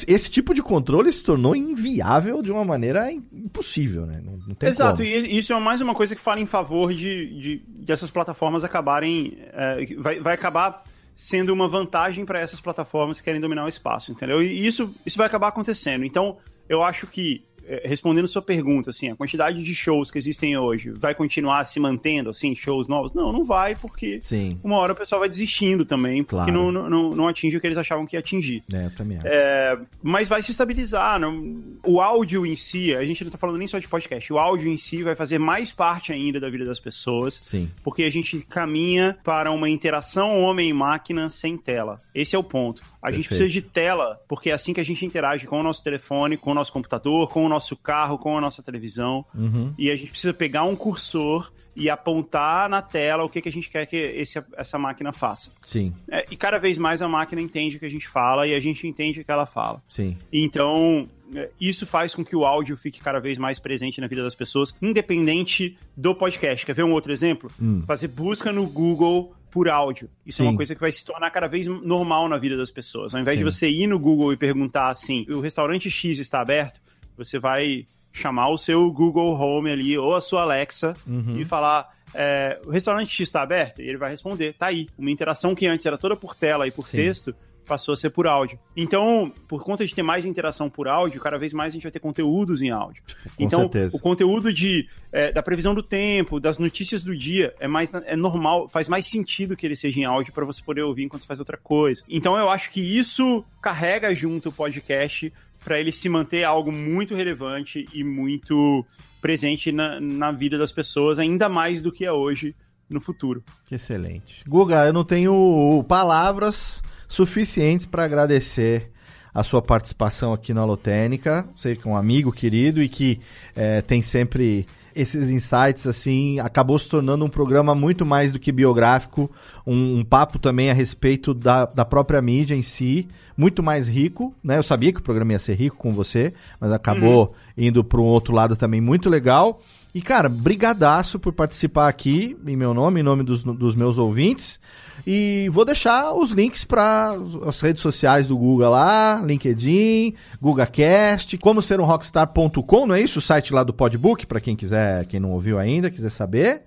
[0.07, 4.23] esse tipo de controle se tornou inviável de uma maneira impossível, né?
[4.25, 5.09] Não, não Exato, como.
[5.09, 8.63] e isso é mais uma coisa que fala em favor de, de, de essas plataformas
[8.63, 9.37] acabarem.
[9.53, 10.85] É, vai, vai acabar
[11.17, 14.41] sendo uma vantagem para essas plataformas que querem dominar o espaço, entendeu?
[14.41, 16.05] E isso, isso vai acabar acontecendo.
[16.05, 17.45] Então, eu acho que
[17.85, 22.31] respondendo sua pergunta, assim, a quantidade de shows que existem hoje vai continuar se mantendo,
[22.31, 23.13] assim, shows novos?
[23.13, 24.59] Não, não vai, porque Sim.
[24.63, 26.73] uma hora o pessoal vai desistindo também, porque claro.
[26.73, 28.63] não, não, não atinge o que eles achavam que ia atingir.
[28.73, 31.19] É, também é, Mas vai se estabilizar.
[31.19, 31.63] Não?
[31.85, 34.71] O áudio em si, a gente não tá falando nem só de podcast, o áudio
[34.71, 37.71] em si vai fazer mais parte ainda da vida das pessoas, Sim.
[37.83, 42.01] porque a gente caminha para uma interação homem-máquina sem tela.
[42.15, 42.83] Esse é o ponto.
[43.03, 43.17] A Perfeito.
[43.17, 46.37] gente precisa de tela, porque é assim que a gente interage com o nosso telefone,
[46.37, 49.25] com o nosso computador, com o nosso carro, com a nossa televisão.
[49.35, 49.73] Uhum.
[49.79, 53.53] E a gente precisa pegar um cursor e apontar na tela o que, que a
[53.53, 55.51] gente quer que esse, essa máquina faça.
[55.63, 55.95] Sim.
[56.11, 58.61] É, e cada vez mais a máquina entende o que a gente fala e a
[58.61, 59.83] gente entende o que ela fala.
[59.89, 60.17] Sim.
[60.33, 64.23] Então, é, isso faz com que o áudio fique cada vez mais presente na vida
[64.23, 66.67] das pessoas, independente do podcast.
[66.67, 67.51] Quer ver um outro exemplo?
[67.61, 67.83] Hum.
[67.87, 70.09] Fazer busca no Google por áudio.
[70.25, 70.47] Isso Sim.
[70.47, 73.15] é uma coisa que vai se tornar cada vez normal na vida das pessoas.
[73.15, 73.45] Ao invés Sim.
[73.45, 76.81] de você ir no Google e perguntar assim, o restaurante X está aberto,
[77.17, 81.39] você vai chamar o seu Google Home ali ou a sua Alexa uhum.
[81.39, 83.81] e falar é, o restaurante X está aberto?
[83.81, 84.89] E ele vai responder, tá aí.
[84.99, 86.97] Uma interação que antes era toda por tela e por Sim.
[86.97, 87.35] texto,
[87.71, 88.59] passou a ser por áudio.
[88.77, 91.93] Então, por conta de ter mais interação por áudio, cada vez mais a gente vai
[91.93, 93.01] ter conteúdos em áudio.
[93.37, 93.97] Com então, certeza.
[93.97, 98.17] o conteúdo de, é, da previsão do tempo, das notícias do dia, é mais é
[98.17, 101.39] normal, faz mais sentido que ele seja em áudio para você poder ouvir enquanto faz
[101.39, 102.03] outra coisa.
[102.09, 105.33] Então, eu acho que isso carrega junto o podcast
[105.65, 108.85] para ele se manter algo muito relevante e muito
[109.23, 112.53] presente na, na vida das pessoas, ainda mais do que é hoje
[112.89, 113.45] no futuro.
[113.71, 114.43] Excelente.
[114.49, 118.89] Guga, eu não tenho palavras suficientes para agradecer
[119.35, 121.45] a sua participação aqui na Alotênica.
[121.57, 123.21] Sei que é um amigo querido e que
[123.55, 124.65] é, tem sempre
[124.95, 129.31] esses insights, assim, acabou se tornando um programa muito mais do que biográfico,
[129.67, 134.35] um, um papo também a respeito da, da própria mídia em si, muito mais rico,
[134.43, 134.59] né?
[134.59, 137.27] Eu sabia que o programa ia ser rico com você, mas acabou
[137.57, 137.65] uhum.
[137.67, 139.61] indo para um outro lado também muito legal.
[139.95, 144.61] E, cara, brigadaço por participar aqui, em meu nome, em nome dos, dos meus ouvintes.
[145.07, 147.15] E vou deixar os links para
[147.47, 153.19] as redes sociais do Guga lá, LinkedIn, GugaCast, como ser um rockstar.com, não é isso?
[153.19, 156.63] O site lá do Podbook, para quem quiser, quem não ouviu ainda, quiser saber.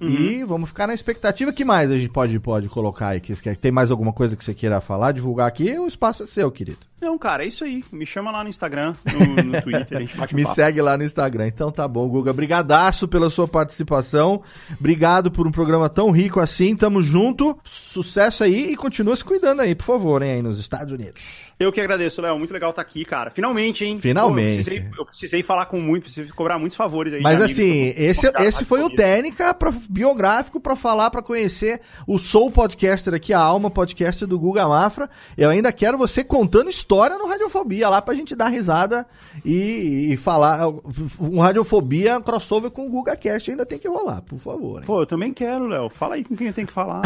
[0.00, 0.08] Uhum.
[0.08, 1.52] E vamos ficar na expectativa.
[1.52, 3.20] que mais a gente pode, pode colocar aí?
[3.60, 5.78] Tem mais alguma coisa que você queira falar, divulgar aqui?
[5.78, 6.78] O espaço é seu, querido.
[7.00, 7.84] Não, cara, é isso aí.
[7.92, 10.54] Me chama lá no Instagram, no, no Twitter, a gente bate Me papo.
[10.54, 11.46] segue lá no Instagram.
[11.46, 12.32] Então tá bom, Guga.
[12.32, 14.42] Brigadaço pela sua participação.
[14.80, 16.74] Obrigado por um programa tão rico assim.
[16.74, 17.56] Tamo junto.
[17.64, 21.52] Sucesso aí e continua se cuidando aí, por favor, hein, aí nos Estados Unidos.
[21.60, 22.38] Eu que agradeço, Léo.
[22.38, 23.30] Muito legal estar tá aqui, cara.
[23.30, 23.98] Finalmente, hein?
[24.00, 24.46] Finalmente.
[24.46, 27.20] Pô, eu, precisei, eu, precisei, falar com muito, precisei cobrar muitos favores aí.
[27.20, 32.50] Mas assim, esse, esse foi o técnica pra, biográfico para falar, para conhecer o Soul
[32.50, 35.08] Podcaster aqui, a alma podcaster do Guga Mafra.
[35.36, 39.06] Eu ainda quero você contando história no Radiofobia lá pra gente dar risada
[39.44, 40.68] e, e falar.
[41.20, 44.80] Um Radiofobia crossover com o Guga Cast ainda tem que rolar, por favor.
[44.80, 44.86] Hein?
[44.86, 45.88] Pô, eu também quero, Léo.
[45.88, 47.02] Fala aí com quem eu tenho que falar.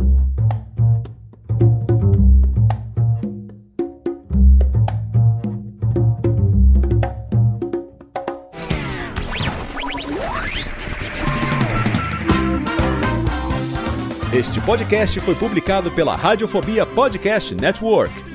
[14.34, 18.35] Este podcast foi publicado pela Radiofobia Podcast Network